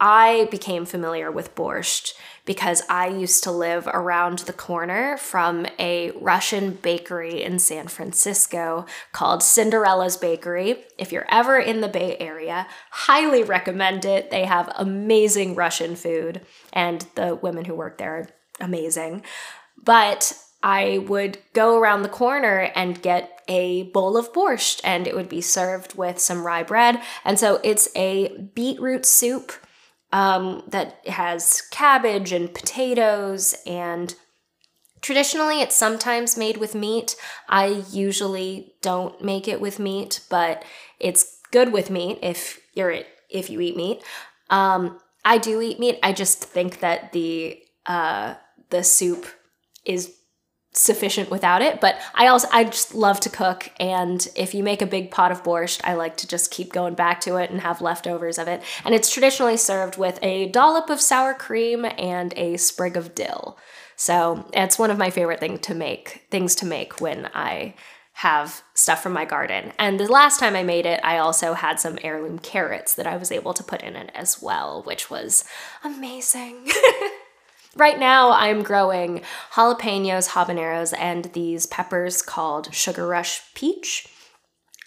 I 0.00 0.48
became 0.50 0.86
familiar 0.86 1.30
with 1.30 1.54
borscht 1.54 2.14
because 2.44 2.82
I 2.90 3.06
used 3.06 3.42
to 3.44 3.52
live 3.52 3.86
around 3.86 4.40
the 4.40 4.52
corner 4.52 5.16
from 5.16 5.66
a 5.78 6.10
Russian 6.12 6.74
bakery 6.74 7.42
in 7.42 7.58
San 7.58 7.88
Francisco 7.88 8.86
called 9.12 9.42
Cinderella's 9.42 10.16
Bakery. 10.16 10.84
If 10.98 11.12
you're 11.12 11.26
ever 11.30 11.58
in 11.58 11.80
the 11.80 11.88
Bay 11.88 12.16
Area, 12.18 12.66
highly 12.90 13.42
recommend 13.42 14.04
it. 14.04 14.30
They 14.30 14.44
have 14.44 14.72
amazing 14.76 15.54
Russian 15.54 15.96
food, 15.96 16.42
and 16.72 17.06
the 17.14 17.34
women 17.36 17.64
who 17.64 17.74
work 17.74 17.98
there 17.98 18.16
are 18.16 18.28
amazing. 18.60 19.22
But 19.82 20.36
I 20.62 20.98
would 20.98 21.38
go 21.52 21.78
around 21.78 22.02
the 22.02 22.08
corner 22.08 22.70
and 22.74 23.00
get 23.00 23.42
a 23.48 23.84
bowl 23.84 24.16
of 24.16 24.32
borscht, 24.32 24.80
and 24.82 25.06
it 25.06 25.14
would 25.14 25.28
be 25.28 25.40
served 25.40 25.96
with 25.96 26.18
some 26.18 26.44
rye 26.44 26.62
bread. 26.62 27.00
And 27.24 27.38
so 27.38 27.60
it's 27.62 27.88
a 27.94 28.36
beetroot 28.54 29.06
soup 29.06 29.52
um, 30.14 30.62
that 30.68 31.06
has 31.08 31.60
cabbage 31.70 32.32
and 32.32 32.54
potatoes 32.54 33.54
and 33.66 34.14
Traditionally, 35.02 35.60
it's 35.60 35.76
sometimes 35.76 36.38
made 36.38 36.56
with 36.56 36.74
meat. 36.74 37.14
I 37.46 37.84
usually 37.90 38.72
don't 38.80 39.22
make 39.22 39.46
it 39.46 39.60
with 39.60 39.78
meat, 39.78 40.20
but 40.30 40.64
it's 40.98 41.40
good 41.52 41.74
with 41.74 41.90
meat 41.90 42.20
if 42.22 42.58
you're 42.72 43.00
if 43.28 43.50
you 43.50 43.60
eat 43.60 43.76
meat. 43.76 44.02
Um, 44.48 44.98
I 45.22 45.36
do 45.36 45.60
eat 45.60 45.78
meat. 45.78 45.98
I 46.02 46.14
just 46.14 46.42
think 46.42 46.80
that 46.80 47.12
the 47.12 47.62
uh, 47.84 48.36
the 48.70 48.82
soup 48.82 49.26
is 49.84 50.14
sufficient 50.74 51.30
without 51.30 51.62
it 51.62 51.80
but 51.80 51.96
i 52.14 52.26
also 52.26 52.48
i 52.52 52.64
just 52.64 52.94
love 52.94 53.20
to 53.20 53.30
cook 53.30 53.70
and 53.78 54.28
if 54.34 54.54
you 54.54 54.62
make 54.62 54.82
a 54.82 54.86
big 54.86 55.10
pot 55.10 55.30
of 55.30 55.42
borscht 55.42 55.80
i 55.84 55.94
like 55.94 56.16
to 56.16 56.26
just 56.26 56.50
keep 56.50 56.72
going 56.72 56.94
back 56.94 57.20
to 57.20 57.36
it 57.36 57.50
and 57.50 57.60
have 57.60 57.80
leftovers 57.80 58.38
of 58.38 58.48
it. 58.48 58.62
And 58.84 58.94
it's 58.94 59.10
traditionally 59.10 59.56
served 59.56 59.96
with 59.96 60.18
a 60.22 60.48
dollop 60.48 60.90
of 60.90 61.00
sour 61.00 61.34
cream 61.34 61.84
and 61.98 62.32
a 62.36 62.56
sprig 62.56 62.96
of 62.96 63.14
dill. 63.14 63.58
So 63.96 64.46
it's 64.52 64.78
one 64.78 64.90
of 64.90 64.98
my 64.98 65.10
favorite 65.10 65.40
thing 65.40 65.58
to 65.60 65.74
make 65.74 66.22
things 66.30 66.54
to 66.56 66.66
make 66.66 67.00
when 67.00 67.30
i 67.34 67.74
have 68.18 68.62
stuff 68.74 69.02
from 69.02 69.12
my 69.12 69.24
garden. 69.24 69.72
And 69.76 69.98
the 69.98 70.06
last 70.06 70.38
time 70.38 70.54
i 70.54 70.62
made 70.62 70.86
it 70.86 71.00
i 71.02 71.18
also 71.18 71.54
had 71.54 71.80
some 71.80 71.98
heirloom 72.02 72.38
carrots 72.38 72.94
that 72.94 73.06
i 73.06 73.16
was 73.16 73.32
able 73.32 73.54
to 73.54 73.64
put 73.64 73.82
in 73.82 73.96
it 73.96 74.10
as 74.14 74.40
well 74.42 74.82
which 74.82 75.10
was 75.10 75.44
amazing 75.82 76.68
Right 77.76 77.98
now, 77.98 78.30
I'm 78.30 78.62
growing 78.62 79.22
jalapenos, 79.52 80.28
habaneros, 80.28 80.94
and 80.96 81.24
these 81.32 81.66
peppers 81.66 82.22
called 82.22 82.72
Sugar 82.72 83.06
Rush 83.06 83.42
Peach. 83.54 84.06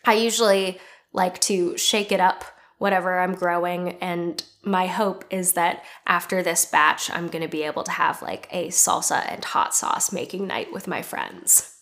I 0.05 0.13
usually 0.13 0.79
like 1.11 1.39
to 1.41 1.77
shake 1.77 2.13
it 2.13 2.21
up, 2.21 2.45
whatever 2.77 3.19
I'm 3.19 3.33
growing, 3.33 3.97
and 3.99 4.41
my 4.63 4.87
hope 4.87 5.25
is 5.29 5.53
that 5.53 5.83
after 6.05 6.41
this 6.41 6.65
batch, 6.65 7.11
I'm 7.11 7.27
going 7.27 7.41
to 7.41 7.49
be 7.49 7.63
able 7.63 7.83
to 7.83 7.91
have 7.91 8.21
like 8.21 8.47
a 8.51 8.69
salsa 8.69 9.25
and 9.29 9.43
hot 9.43 9.75
sauce 9.75 10.13
making 10.13 10.47
night 10.47 10.71
with 10.71 10.87
my 10.87 11.01
friends. 11.01 11.73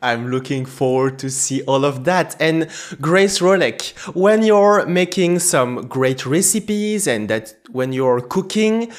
I'm 0.00 0.30
looking 0.30 0.64
forward 0.64 1.18
to 1.20 1.30
see 1.30 1.62
all 1.62 1.84
of 1.84 2.04
that. 2.04 2.36
And 2.38 2.70
Grace 3.00 3.40
Rolek, 3.40 3.96
when 4.14 4.44
you're 4.44 4.86
making 4.86 5.40
some 5.40 5.88
great 5.88 6.24
recipes 6.24 7.08
and 7.08 7.28
that 7.28 7.54
when 7.70 7.92
you're 7.92 8.20
cooking, 8.20 8.92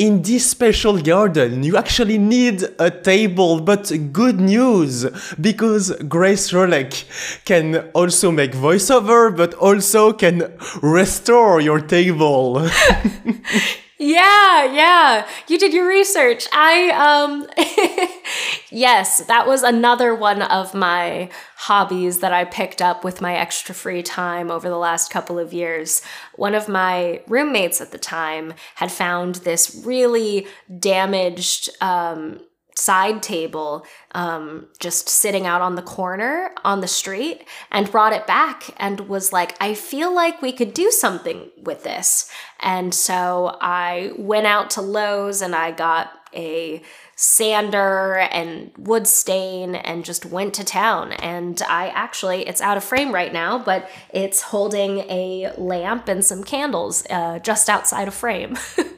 in 0.00 0.22
this 0.22 0.48
special 0.48 0.98
garden, 0.98 1.62
you 1.62 1.76
actually 1.76 2.16
need 2.16 2.64
a 2.78 2.90
table, 2.90 3.60
but 3.60 3.92
good 4.12 4.40
news, 4.40 5.04
because 5.38 5.92
Grace 6.08 6.52
Rolek 6.52 7.04
can 7.44 7.90
also 7.92 8.30
make 8.30 8.52
voiceover, 8.52 9.36
but 9.36 9.52
also 9.52 10.14
can 10.14 10.50
restore 10.80 11.60
your 11.60 11.82
table. 11.82 12.66
Yeah, 14.02 14.64
yeah. 14.64 15.28
You 15.46 15.58
did 15.58 15.74
your 15.74 15.86
research. 15.86 16.48
I 16.54 16.88
um 16.92 17.46
yes, 18.70 19.18
that 19.26 19.46
was 19.46 19.62
another 19.62 20.14
one 20.14 20.40
of 20.40 20.72
my 20.72 21.28
hobbies 21.56 22.20
that 22.20 22.32
I 22.32 22.46
picked 22.46 22.80
up 22.80 23.04
with 23.04 23.20
my 23.20 23.34
extra 23.34 23.74
free 23.74 24.02
time 24.02 24.50
over 24.50 24.70
the 24.70 24.78
last 24.78 25.10
couple 25.10 25.38
of 25.38 25.52
years. 25.52 26.00
One 26.34 26.54
of 26.54 26.66
my 26.66 27.20
roommates 27.28 27.82
at 27.82 27.92
the 27.92 27.98
time 27.98 28.54
had 28.76 28.90
found 28.90 29.34
this 29.36 29.82
really 29.84 30.46
damaged 30.78 31.68
um 31.82 32.40
side 32.80 33.22
table 33.22 33.84
um, 34.12 34.66
just 34.78 35.08
sitting 35.08 35.46
out 35.46 35.60
on 35.60 35.74
the 35.74 35.82
corner 35.82 36.50
on 36.64 36.80
the 36.80 36.88
street 36.88 37.44
and 37.70 37.90
brought 37.90 38.12
it 38.12 38.26
back 38.26 38.70
and 38.78 39.00
was 39.00 39.32
like, 39.32 39.54
I 39.60 39.74
feel 39.74 40.14
like 40.14 40.40
we 40.40 40.52
could 40.52 40.72
do 40.72 40.90
something 40.90 41.50
with 41.62 41.84
this. 41.84 42.30
And 42.58 42.94
so 42.94 43.58
I 43.60 44.12
went 44.16 44.46
out 44.46 44.70
to 44.70 44.80
Lowe's 44.80 45.42
and 45.42 45.54
I 45.54 45.72
got 45.72 46.10
a 46.34 46.82
sander 47.16 48.14
and 48.14 48.70
wood 48.78 49.06
stain 49.06 49.74
and 49.74 50.04
just 50.04 50.24
went 50.24 50.54
to 50.54 50.64
town. 50.64 51.12
And 51.12 51.60
I 51.68 51.88
actually, 51.88 52.48
it's 52.48 52.62
out 52.62 52.78
of 52.78 52.84
frame 52.84 53.12
right 53.12 53.32
now, 53.32 53.58
but 53.58 53.90
it's 54.08 54.40
holding 54.40 55.00
a 55.00 55.52
lamp 55.58 56.08
and 56.08 56.24
some 56.24 56.44
candles 56.44 57.04
uh, 57.10 57.38
just 57.40 57.68
outside 57.68 58.08
of 58.08 58.14
frame. 58.14 58.56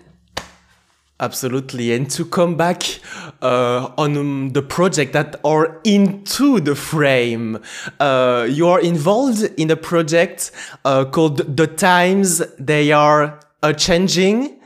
Absolutely. 1.22 1.92
And 1.92 2.10
to 2.10 2.24
come 2.24 2.56
back 2.56 2.82
uh, 3.40 3.92
on 3.96 4.16
um, 4.16 4.50
the 4.50 4.60
project 4.60 5.12
that 5.12 5.36
are 5.44 5.80
into 5.84 6.58
the 6.58 6.74
frame, 6.74 7.60
uh, 8.00 8.48
you 8.50 8.66
are 8.66 8.80
involved 8.80 9.44
in 9.56 9.70
a 9.70 9.76
project 9.76 10.50
uh, 10.84 11.04
called 11.04 11.56
The 11.56 11.68
Times 11.68 12.42
They 12.58 12.90
Are 12.90 13.38
uh, 13.62 13.72
Changing. 13.72 14.58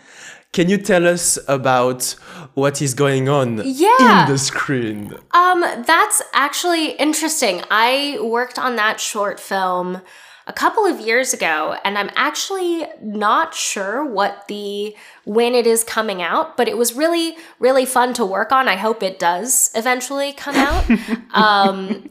Can 0.54 0.70
you 0.70 0.78
tell 0.78 1.06
us 1.06 1.38
about 1.46 2.16
what 2.54 2.80
is 2.80 2.94
going 2.94 3.28
on 3.28 3.60
yeah. 3.62 4.22
in 4.24 4.32
the 4.32 4.38
screen? 4.38 5.12
Um, 5.32 5.60
that's 5.86 6.22
actually 6.32 6.92
interesting. 6.92 7.60
I 7.70 8.18
worked 8.22 8.58
on 8.58 8.76
that 8.76 8.98
short 8.98 9.38
film 9.38 10.00
a 10.48 10.52
couple 10.52 10.86
of 10.86 11.00
years 11.00 11.34
ago, 11.34 11.76
and 11.84 11.98
I'm 11.98 12.10
actually 12.14 12.86
not 13.02 13.52
sure 13.52 14.04
what 14.04 14.46
the 14.46 14.94
when 15.24 15.56
it 15.56 15.66
is 15.66 15.82
coming 15.82 16.22
out, 16.22 16.56
but 16.56 16.68
it 16.68 16.78
was 16.78 16.94
really, 16.94 17.36
really 17.58 17.84
fun 17.84 18.14
to 18.14 18.24
work 18.24 18.52
on. 18.52 18.68
I 18.68 18.76
hope 18.76 19.02
it 19.02 19.18
does 19.18 19.72
eventually 19.74 20.32
come 20.32 20.54
out. 20.54 20.88
um, 21.34 22.08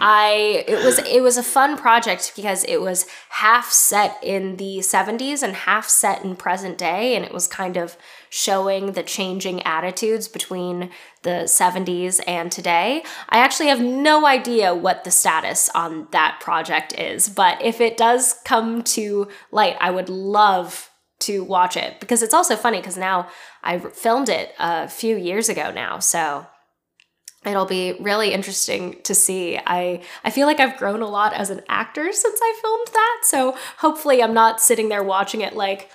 I 0.00 0.64
it 0.66 0.82
was 0.82 0.98
it 1.00 1.22
was 1.22 1.36
a 1.36 1.42
fun 1.42 1.76
project 1.76 2.32
because 2.34 2.64
it 2.64 2.80
was 2.80 3.04
half 3.28 3.70
set 3.70 4.18
in 4.22 4.56
the 4.56 4.78
70s 4.78 5.42
and 5.42 5.54
half 5.54 5.86
set 5.86 6.24
in 6.24 6.36
present 6.36 6.78
day, 6.78 7.14
and 7.14 7.24
it 7.24 7.34
was 7.34 7.46
kind 7.46 7.76
of 7.76 7.98
showing 8.34 8.94
the 8.94 9.02
changing 9.04 9.62
attitudes 9.62 10.26
between 10.26 10.90
the 11.22 11.44
70s 11.46 12.20
and 12.26 12.50
today. 12.50 13.04
I 13.28 13.38
actually 13.38 13.68
have 13.68 13.80
no 13.80 14.26
idea 14.26 14.74
what 14.74 15.04
the 15.04 15.12
status 15.12 15.70
on 15.72 16.08
that 16.10 16.40
project 16.40 16.98
is, 16.98 17.28
but 17.28 17.62
if 17.62 17.80
it 17.80 17.96
does 17.96 18.34
come 18.44 18.82
to 18.82 19.28
light, 19.52 19.76
I 19.80 19.92
would 19.92 20.08
love 20.08 20.90
to 21.20 21.44
watch 21.44 21.76
it 21.76 22.00
because 22.00 22.24
it's 22.24 22.34
also 22.34 22.56
funny 22.56 22.78
because 22.78 22.96
now 22.96 23.28
I 23.62 23.78
filmed 23.78 24.28
it 24.28 24.52
a 24.58 24.88
few 24.88 25.16
years 25.16 25.48
ago 25.48 25.70
now. 25.70 26.00
So 26.00 26.44
it'll 27.46 27.66
be 27.66 27.96
really 28.00 28.32
interesting 28.32 29.00
to 29.04 29.14
see. 29.14 29.60
I 29.64 30.02
I 30.24 30.30
feel 30.30 30.48
like 30.48 30.58
I've 30.58 30.76
grown 30.76 31.02
a 31.02 31.08
lot 31.08 31.34
as 31.34 31.50
an 31.50 31.62
actor 31.68 32.12
since 32.12 32.40
I 32.42 32.58
filmed 32.60 32.88
that. 32.94 33.20
So 33.22 33.56
hopefully 33.78 34.24
I'm 34.24 34.34
not 34.34 34.60
sitting 34.60 34.88
there 34.88 35.04
watching 35.04 35.40
it 35.40 35.54
like 35.54 35.88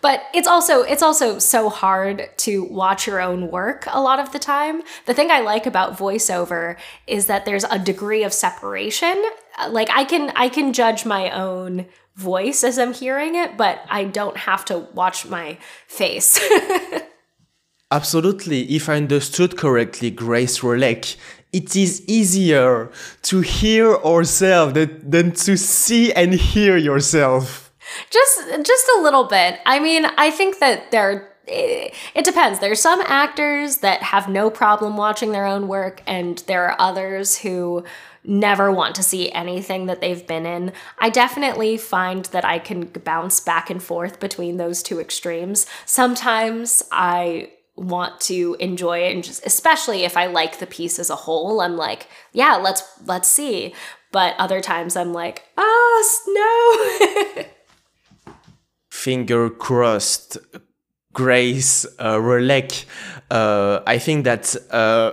but 0.00 0.22
it's 0.34 0.48
also 0.48 0.82
it's 0.82 1.02
also 1.02 1.38
so 1.38 1.68
hard 1.68 2.28
to 2.38 2.64
watch 2.64 3.06
your 3.06 3.20
own 3.20 3.50
work 3.50 3.84
a 3.90 4.00
lot 4.00 4.18
of 4.18 4.32
the 4.32 4.38
time. 4.38 4.82
The 5.06 5.14
thing 5.14 5.30
I 5.30 5.40
like 5.40 5.66
about 5.66 5.96
voiceover 5.96 6.76
is 7.06 7.26
that 7.26 7.44
there's 7.44 7.64
a 7.64 7.78
degree 7.78 8.24
of 8.24 8.32
separation. 8.32 9.22
Uh, 9.58 9.70
like 9.70 9.88
I 9.90 10.04
can 10.04 10.32
I 10.36 10.48
can 10.48 10.72
judge 10.72 11.04
my 11.04 11.30
own 11.30 11.86
voice 12.16 12.62
as 12.64 12.78
I'm 12.78 12.92
hearing 12.92 13.34
it, 13.34 13.56
but 13.56 13.80
I 13.88 14.04
don't 14.04 14.36
have 14.36 14.64
to 14.66 14.78
watch 14.78 15.26
my 15.26 15.58
face. 15.86 16.38
Absolutely. 17.90 18.74
If 18.74 18.88
I 18.88 18.96
understood 18.96 19.56
correctly, 19.56 20.10
Grace 20.10 20.60
Rolek, 20.60 21.16
it 21.52 21.76
is 21.76 22.02
easier 22.08 22.90
to 23.22 23.40
hear 23.40 23.96
ourselves 23.96 24.72
than 24.72 25.32
to 25.32 25.56
see 25.56 26.12
and 26.12 26.32
hear 26.32 26.76
yourself. 26.78 27.71
Just 28.10 28.64
just 28.64 28.86
a 28.98 29.00
little 29.02 29.24
bit. 29.24 29.60
I 29.66 29.78
mean, 29.78 30.06
I 30.16 30.30
think 30.30 30.58
that 30.60 30.90
there 30.90 31.32
it, 31.46 31.94
it 32.14 32.24
depends. 32.24 32.62
are 32.62 32.74
some 32.74 33.00
actors 33.02 33.78
that 33.78 34.02
have 34.02 34.28
no 34.28 34.50
problem 34.50 34.96
watching 34.96 35.32
their 35.32 35.46
own 35.46 35.68
work 35.68 36.02
and 36.06 36.38
there 36.46 36.64
are 36.68 36.76
others 36.78 37.38
who 37.38 37.84
never 38.24 38.70
want 38.70 38.94
to 38.94 39.02
see 39.02 39.32
anything 39.32 39.86
that 39.86 40.00
they've 40.00 40.26
been 40.26 40.46
in. 40.46 40.72
I 40.98 41.10
definitely 41.10 41.76
find 41.76 42.24
that 42.26 42.44
I 42.44 42.58
can 42.58 42.84
bounce 42.84 43.40
back 43.40 43.68
and 43.70 43.82
forth 43.82 44.20
between 44.20 44.56
those 44.56 44.82
two 44.82 45.00
extremes. 45.00 45.66
Sometimes 45.84 46.84
I 46.92 47.50
want 47.74 48.20
to 48.20 48.56
enjoy 48.60 48.98
it 49.00 49.14
and 49.14 49.24
just 49.24 49.44
especially 49.46 50.04
if 50.04 50.16
I 50.16 50.26
like 50.26 50.58
the 50.58 50.66
piece 50.66 50.98
as 50.98 51.10
a 51.10 51.16
whole, 51.16 51.60
I'm 51.60 51.76
like, 51.76 52.06
yeah, 52.32 52.56
let's 52.56 52.84
let's 53.04 53.28
see. 53.28 53.74
But 54.12 54.34
other 54.38 54.60
times 54.60 54.94
I'm 54.94 55.12
like, 55.12 55.42
ah, 55.56 56.04
no. 56.28 57.44
finger 59.02 59.50
crossed 59.50 60.38
Grace 61.12 61.84
uh, 61.98 62.16
Rolek. 62.16 62.84
Uh, 63.30 63.80
I 63.86 63.98
think 63.98 64.24
that 64.24 64.54
uh, 64.70 65.10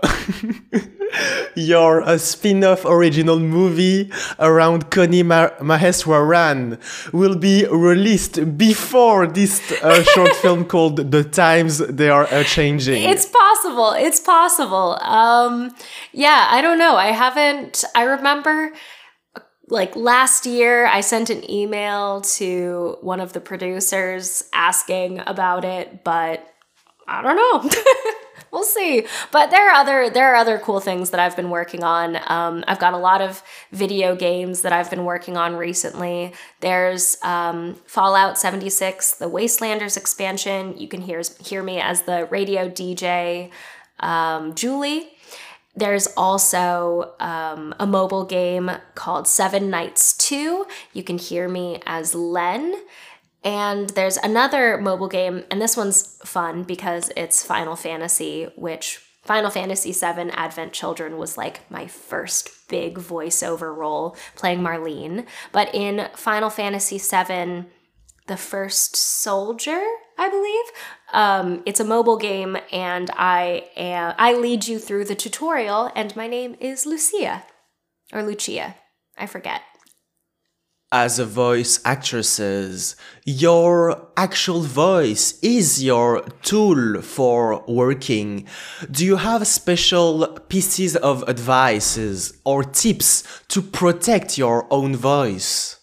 your 1.56 2.02
uh, 2.04 2.18
spin-off 2.18 2.86
original 2.86 3.40
movie 3.40 4.12
around 4.40 4.92
Connie 4.92 5.24
Ma- 5.24 5.50
Maheswaran 5.60 6.78
will 7.12 7.36
be 7.36 7.66
released 7.66 8.58
before 8.58 9.26
this 9.26 9.72
uh, 9.82 10.04
short 10.04 10.36
film 10.44 10.66
called 10.66 11.12
"The 11.12 11.24
Times 11.24 11.80
They 11.80 12.10
Are 12.10 12.28
uh, 12.32 12.44
Changing." 12.44 13.04
It's 13.04 13.26
possible. 13.26 13.92
It's 13.94 14.20
possible. 14.20 14.98
Um, 15.02 15.74
yeah, 16.14 16.48
I 16.52 16.62
don't 16.62 16.78
know. 16.78 16.96
I 16.96 17.08
haven't. 17.08 17.84
I 17.96 18.04
remember 18.04 18.72
like 19.70 19.96
last 19.96 20.46
year 20.46 20.86
i 20.88 21.02
sent 21.02 21.30
an 21.30 21.50
email 21.50 22.22
to 22.22 22.98
one 23.02 23.20
of 23.20 23.34
the 23.34 23.40
producers 23.42 24.44
asking 24.54 25.20
about 25.26 25.64
it 25.64 26.04
but 26.04 26.54
i 27.08 27.22
don't 27.22 27.36
know. 27.36 27.70
We'll 28.52 28.64
see. 28.64 29.06
But 29.32 29.52
there 29.52 29.70
are 29.70 29.74
other 29.74 30.10
there 30.10 30.34
are 30.34 30.36
other 30.36 30.58
cool 30.58 30.80
things 30.80 31.12
that 31.12 31.20
i've 31.20 31.36
been 31.36 31.50
working 31.50 31.84
on. 31.84 32.18
Um, 32.28 32.64
i've 32.68 32.80
got 32.80 32.94
a 32.94 32.98
lot 32.98 33.22
of 33.22 33.44
video 33.72 34.16
games 34.16 34.62
that 34.64 34.74
i've 34.74 34.90
been 34.90 35.06
working 35.06 35.38
on 35.38 35.56
recently. 35.56 36.34
There's 36.60 37.18
um, 37.24 37.76
fallout 37.86 38.38
76 38.38 39.16
the 39.16 39.30
wastelanders 39.30 39.98
expansion. 39.98 40.78
You 40.78 40.88
can 40.88 41.02
hear 41.02 41.22
hear 41.40 41.62
me 41.62 41.80
as 41.80 42.04
the 42.04 42.28
radio 42.32 42.70
dj 42.70 43.52
um, 44.00 44.56
Julie. 44.56 45.10
There's 45.80 46.08
also 46.18 47.14
um, 47.22 47.74
a 47.80 47.88
mobile 47.88 48.26
game 48.26 48.70
called 48.96 49.30
Seven 49.30 49.70
Knights 49.70 50.12
2. 50.18 50.66
You 50.92 51.04
can 51.04 51.18
hear 51.18 51.48
me 51.48 51.82
as 51.86 52.14
Len. 52.14 52.76
And 53.46 53.90
there's 53.92 54.18
another 54.18 54.78
mobile 54.78 55.08
game, 55.08 55.46
and 55.50 55.62
this 55.62 55.78
one's 55.78 56.18
fun 56.26 56.64
because 56.64 57.10
it's 57.16 57.46
Final 57.46 57.78
Fantasy, 57.78 58.50
which 58.58 58.98
Final 59.24 59.50
Fantasy 59.50 59.94
VII 59.94 60.32
Advent 60.32 60.74
Children 60.74 61.18
was 61.18 61.38
like 61.38 61.62
my 61.72 61.88
first 61.88 62.68
big 62.68 62.98
voiceover 62.98 63.74
role 63.74 64.18
playing 64.36 64.60
Marlene. 64.60 65.26
But 65.54 65.74
in 65.74 66.10
Final 66.14 66.50
Fantasy 66.50 66.98
VII, 66.98 67.64
The 68.28 68.36
First 68.36 68.98
Soldier, 68.98 69.82
I 70.18 70.30
believe, 70.30 70.66
um, 71.14 71.64
it's 71.66 71.80
a 71.80 71.86
mobile 71.86 72.18
game, 72.18 72.58
and 72.72 73.10
I 73.16 73.70
am, 73.76 74.16
I 74.18 74.34
lead 74.34 74.68
you 74.68 74.80
through 74.80 75.06
the 75.06 75.16
tutorial, 75.16 75.92
and 75.96 76.16
my 76.16 76.28
name 76.28 76.56
is 76.60 76.86
Lucia 76.86 77.44
or 78.12 78.24
Lucia, 78.24 78.76
I 79.18 79.28
forget 79.28 79.62
as 80.92 81.20
a 81.20 81.26
voice 81.26 81.80
actresses, 81.86 82.96
your 83.24 84.08
actual 84.18 84.62
voice 84.62 85.40
is 85.44 85.84
your 85.84 86.22
tool 86.42 87.02
for 87.02 87.64
working. 87.68 88.48
Do 88.90 89.06
you 89.06 89.18
have 89.18 89.46
special 89.46 90.28
pieces 90.50 90.96
of 90.96 91.24
advices 91.30 92.40
or 92.44 92.64
tips 92.64 93.24
to 93.50 93.62
protect 93.62 94.38
your 94.38 94.66
own 94.72 94.96
voice? 94.96 95.79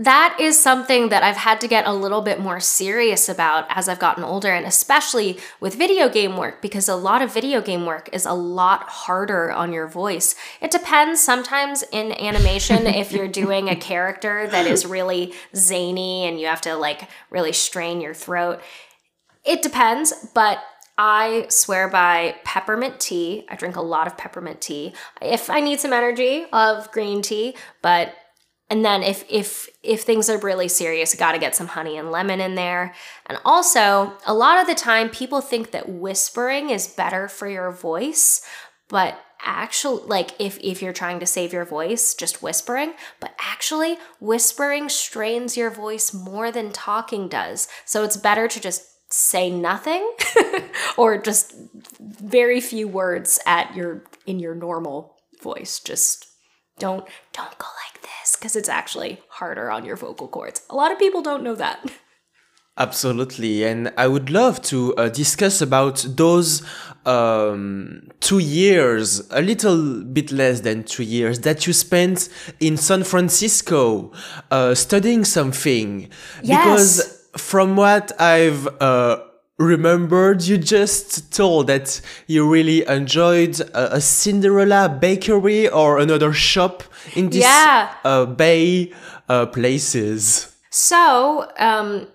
That 0.00 0.38
is 0.40 0.60
something 0.60 1.10
that 1.10 1.22
I've 1.22 1.36
had 1.36 1.60
to 1.60 1.68
get 1.68 1.86
a 1.86 1.92
little 1.92 2.22
bit 2.22 2.40
more 2.40 2.58
serious 2.58 3.28
about 3.28 3.66
as 3.68 3.86
I've 3.86 3.98
gotten 3.98 4.24
older, 4.24 4.50
and 4.50 4.64
especially 4.64 5.38
with 5.60 5.74
video 5.74 6.08
game 6.08 6.38
work, 6.38 6.62
because 6.62 6.88
a 6.88 6.96
lot 6.96 7.20
of 7.20 7.34
video 7.34 7.60
game 7.60 7.84
work 7.84 8.08
is 8.10 8.24
a 8.24 8.32
lot 8.32 8.84
harder 8.88 9.52
on 9.52 9.74
your 9.74 9.86
voice. 9.86 10.34
It 10.62 10.70
depends 10.70 11.20
sometimes 11.20 11.84
in 11.92 12.12
animation 12.12 12.86
if 12.86 13.12
you're 13.12 13.28
doing 13.42 13.68
a 13.68 13.76
character 13.76 14.48
that 14.48 14.66
is 14.66 14.86
really 14.86 15.34
zany 15.54 16.24
and 16.24 16.40
you 16.40 16.46
have 16.46 16.62
to 16.62 16.76
like 16.76 17.06
really 17.28 17.52
strain 17.52 18.00
your 18.00 18.14
throat. 18.14 18.62
It 19.44 19.60
depends, 19.60 20.14
but 20.34 20.60
I 20.96 21.44
swear 21.50 21.88
by 21.88 22.36
peppermint 22.44 23.00
tea. 23.00 23.44
I 23.50 23.56
drink 23.56 23.76
a 23.76 23.82
lot 23.82 24.06
of 24.06 24.16
peppermint 24.16 24.62
tea. 24.62 24.94
If 25.20 25.50
I 25.50 25.60
need 25.60 25.78
some 25.78 25.92
energy, 25.92 26.46
of 26.54 26.90
green 26.90 27.20
tea, 27.20 27.54
but 27.82 28.14
and 28.70 28.84
then 28.84 29.02
if 29.02 29.24
if 29.28 29.68
if 29.82 30.02
things 30.02 30.30
are 30.30 30.38
really 30.38 30.68
serious, 30.68 31.14
got 31.14 31.32
to 31.32 31.38
get 31.38 31.56
some 31.56 31.66
honey 31.66 31.98
and 31.98 32.12
lemon 32.12 32.40
in 32.40 32.54
there. 32.54 32.94
And 33.26 33.38
also, 33.44 34.16
a 34.24 34.32
lot 34.32 34.60
of 34.60 34.68
the 34.68 34.74
time 34.74 35.10
people 35.10 35.40
think 35.40 35.72
that 35.72 35.88
whispering 35.88 36.70
is 36.70 36.86
better 36.86 37.28
for 37.28 37.48
your 37.48 37.72
voice, 37.72 38.46
but 38.88 39.18
actually 39.42 40.04
like 40.06 40.30
if 40.38 40.56
if 40.60 40.80
you're 40.80 40.92
trying 40.92 41.18
to 41.18 41.26
save 41.26 41.52
your 41.52 41.64
voice, 41.64 42.14
just 42.14 42.42
whispering, 42.44 42.94
but 43.18 43.34
actually 43.40 43.98
whispering 44.20 44.88
strains 44.88 45.56
your 45.56 45.70
voice 45.70 46.14
more 46.14 46.52
than 46.52 46.70
talking 46.70 47.26
does. 47.26 47.66
So 47.84 48.04
it's 48.04 48.16
better 48.16 48.46
to 48.46 48.60
just 48.60 48.86
say 49.12 49.50
nothing 49.50 50.08
or 50.96 51.18
just 51.18 51.54
very 51.98 52.60
few 52.60 52.86
words 52.86 53.40
at 53.46 53.74
your 53.74 54.04
in 54.26 54.38
your 54.38 54.54
normal 54.54 55.16
voice. 55.42 55.80
Just 55.80 56.29
don't 56.80 57.04
don't 57.32 57.58
go 57.58 57.66
like 57.84 58.02
this 58.02 58.36
because 58.36 58.56
it's 58.56 58.68
actually 58.68 59.20
harder 59.28 59.70
on 59.70 59.84
your 59.84 59.96
vocal 59.96 60.26
cords. 60.26 60.62
A 60.70 60.74
lot 60.74 60.90
of 60.90 60.98
people 60.98 61.22
don't 61.22 61.44
know 61.44 61.54
that. 61.54 61.78
Absolutely, 62.76 63.62
and 63.64 63.92
I 63.98 64.08
would 64.08 64.30
love 64.30 64.62
to 64.62 64.94
uh, 64.96 65.10
discuss 65.10 65.60
about 65.60 66.06
those 66.08 66.62
um, 67.04 68.08
two 68.20 68.38
years, 68.38 69.28
a 69.30 69.42
little 69.42 70.02
bit 70.02 70.32
less 70.32 70.60
than 70.60 70.84
two 70.84 71.02
years, 71.02 71.40
that 71.40 71.66
you 71.66 71.72
spent 71.74 72.28
in 72.58 72.78
San 72.78 73.04
Francisco 73.04 74.12
uh, 74.50 74.74
studying 74.74 75.24
something. 75.24 76.08
Yes. 76.42 76.64
Because 76.64 77.28
from 77.36 77.76
what 77.76 78.18
I've 78.18 78.66
uh, 78.80 79.18
remembered 79.60 80.42
you 80.42 80.56
just 80.56 81.32
told 81.32 81.66
that 81.66 82.00
you 82.26 82.50
really 82.50 82.84
enjoyed 82.88 83.60
a, 83.60 83.96
a 83.96 84.00
Cinderella 84.00 84.88
bakery 84.88 85.68
or 85.68 85.98
another 85.98 86.32
shop 86.32 86.82
in 87.14 87.28
these 87.28 87.42
yeah. 87.42 87.94
uh, 88.02 88.24
bay 88.24 88.92
uh, 89.28 89.46
places. 89.46 90.56
So, 90.70 91.50
um, 91.58 92.06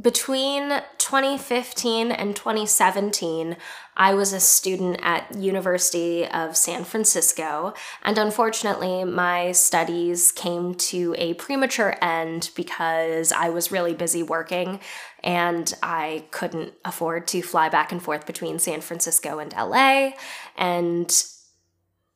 between 0.00 0.68
2015 0.98 2.12
and 2.12 2.36
2017, 2.36 3.56
I 3.96 4.14
was 4.14 4.32
a 4.32 4.38
student 4.38 5.00
at 5.02 5.34
University 5.34 6.24
of 6.24 6.56
San 6.56 6.84
Francisco, 6.84 7.74
and 8.04 8.16
unfortunately, 8.16 9.02
my 9.04 9.50
studies 9.50 10.30
came 10.30 10.74
to 10.74 11.16
a 11.18 11.34
premature 11.34 11.96
end 12.00 12.50
because 12.54 13.32
I 13.32 13.48
was 13.48 13.72
really 13.72 13.94
busy 13.94 14.22
working 14.22 14.78
and 15.24 15.74
I 15.82 16.26
couldn't 16.30 16.74
afford 16.84 17.26
to 17.28 17.42
fly 17.42 17.68
back 17.68 17.90
and 17.90 18.00
forth 18.00 18.24
between 18.24 18.60
San 18.60 18.80
Francisco 18.80 19.40
and 19.40 19.52
LA. 19.52 20.10
And 20.56 21.10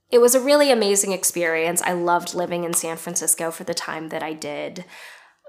it 0.09 0.21
was 0.21 0.37
a 0.37 0.41
really 0.41 0.71
amazing 0.71 1.11
experience. 1.11 1.83
I 1.83 1.95
loved 1.95 2.35
living 2.35 2.63
in 2.63 2.75
San 2.75 2.97
Francisco 2.97 3.51
for 3.51 3.65
the 3.65 3.75
time 3.75 4.11
that 4.11 4.23
I 4.23 4.35
did. 4.35 4.85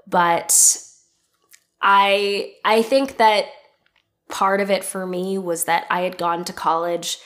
But 0.06 0.82
I 1.84 2.54
I 2.64 2.82
think 2.82 3.18
that 3.18 3.44
part 4.28 4.60
of 4.60 4.70
it 4.70 4.82
for 4.82 5.06
me 5.06 5.38
was 5.38 5.64
that 5.64 5.86
I 5.90 6.00
had 6.00 6.18
gone 6.18 6.44
to 6.46 6.52
college 6.52 7.18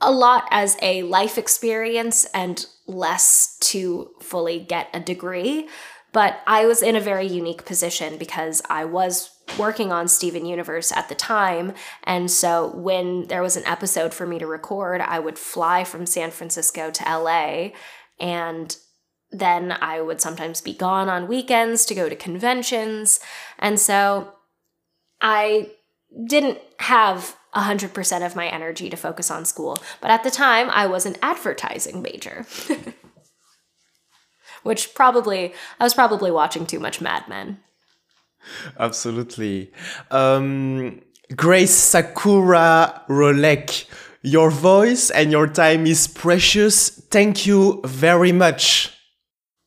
a 0.00 0.10
lot 0.10 0.48
as 0.50 0.76
a 0.82 1.02
life 1.04 1.38
experience 1.38 2.24
and 2.34 2.66
less 2.86 3.56
to 3.60 4.10
fully 4.20 4.58
get 4.58 4.88
a 4.92 5.00
degree. 5.00 5.68
But 6.12 6.40
I 6.46 6.66
was 6.66 6.82
in 6.82 6.96
a 6.96 7.00
very 7.00 7.26
unique 7.26 7.64
position 7.64 8.18
because 8.18 8.62
I 8.70 8.84
was 8.84 9.30
working 9.58 9.92
on 9.92 10.08
Steven 10.08 10.46
Universe 10.46 10.92
at 10.92 11.08
the 11.08 11.14
time. 11.14 11.74
And 12.04 12.30
so 12.30 12.70
when 12.74 13.26
there 13.26 13.42
was 13.42 13.56
an 13.56 13.66
episode 13.66 14.14
for 14.14 14.24
me 14.26 14.38
to 14.38 14.46
record, 14.46 15.00
I 15.00 15.18
would 15.18 15.38
fly 15.38 15.84
from 15.84 16.06
San 16.06 16.30
Francisco 16.30 16.90
to 16.90 17.04
LA 17.04 17.70
and 18.20 18.76
then 19.34 19.76
I 19.80 20.00
would 20.00 20.20
sometimes 20.20 20.60
be 20.60 20.72
gone 20.72 21.08
on 21.08 21.26
weekends 21.26 21.84
to 21.86 21.94
go 21.94 22.08
to 22.08 22.14
conventions. 22.14 23.18
And 23.58 23.80
so 23.80 24.32
I 25.20 25.70
didn't 26.26 26.58
have 26.78 27.36
100% 27.54 28.26
of 28.26 28.36
my 28.36 28.46
energy 28.46 28.88
to 28.88 28.96
focus 28.96 29.30
on 29.30 29.44
school. 29.44 29.78
But 30.00 30.10
at 30.10 30.22
the 30.22 30.30
time, 30.30 30.70
I 30.70 30.86
was 30.86 31.04
an 31.04 31.16
advertising 31.20 32.00
major. 32.00 32.46
Which 34.62 34.94
probably, 34.94 35.52
I 35.80 35.84
was 35.84 35.94
probably 35.94 36.30
watching 36.30 36.64
too 36.64 36.78
much 36.78 37.00
Mad 37.00 37.28
Men. 37.28 37.58
Absolutely. 38.78 39.72
Um, 40.10 41.02
Grace 41.34 41.74
Sakura 41.74 43.02
Rolek, 43.08 43.86
your 44.22 44.50
voice 44.50 45.10
and 45.10 45.32
your 45.32 45.48
time 45.48 45.86
is 45.86 46.06
precious. 46.06 46.88
Thank 46.88 47.46
you 47.46 47.82
very 47.84 48.32
much. 48.32 48.93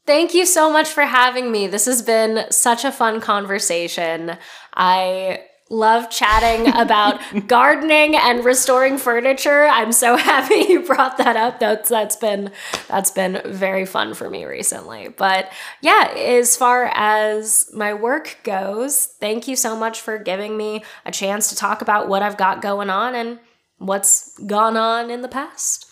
Thank 0.07 0.33
you 0.33 0.45
so 0.45 0.71
much 0.71 0.87
for 0.87 1.03
having 1.03 1.51
me. 1.51 1.67
This 1.67 1.85
has 1.85 2.01
been 2.01 2.49
such 2.49 2.85
a 2.85 2.93
fun 2.93 3.19
conversation. 3.19 4.37
I 4.73 5.43
love 5.69 6.09
chatting 6.09 6.69
about 6.75 7.19
gardening 7.45 8.15
and 8.15 8.45
restoring 8.45 8.97
furniture. 8.97 9.65
I'm 9.65 9.91
so 9.91 10.15
happy 10.17 10.71
you 10.71 10.79
brought 10.81 11.17
that 11.17 11.35
up. 11.35 11.59
That's 11.59 11.89
that's 11.89 12.15
been 12.15 12.53
that's 12.87 13.11
been 13.11 13.41
very 13.45 13.85
fun 13.85 14.13
for 14.13 14.29
me 14.29 14.45
recently. 14.45 15.09
But 15.09 15.51
yeah, 15.81 16.13
as 16.15 16.55
far 16.55 16.85
as 16.93 17.69
my 17.73 17.93
work 17.93 18.39
goes, 18.45 19.07
thank 19.19 19.45
you 19.45 19.57
so 19.57 19.75
much 19.75 19.99
for 19.99 20.17
giving 20.17 20.55
me 20.55 20.85
a 21.05 21.11
chance 21.11 21.49
to 21.49 21.55
talk 21.57 21.81
about 21.81 22.07
what 22.07 22.23
I've 22.23 22.37
got 22.37 22.61
going 22.61 22.89
on 22.89 23.13
and 23.13 23.39
what's 23.77 24.39
gone 24.39 24.77
on 24.77 25.11
in 25.11 25.21
the 25.21 25.27
past. 25.27 25.86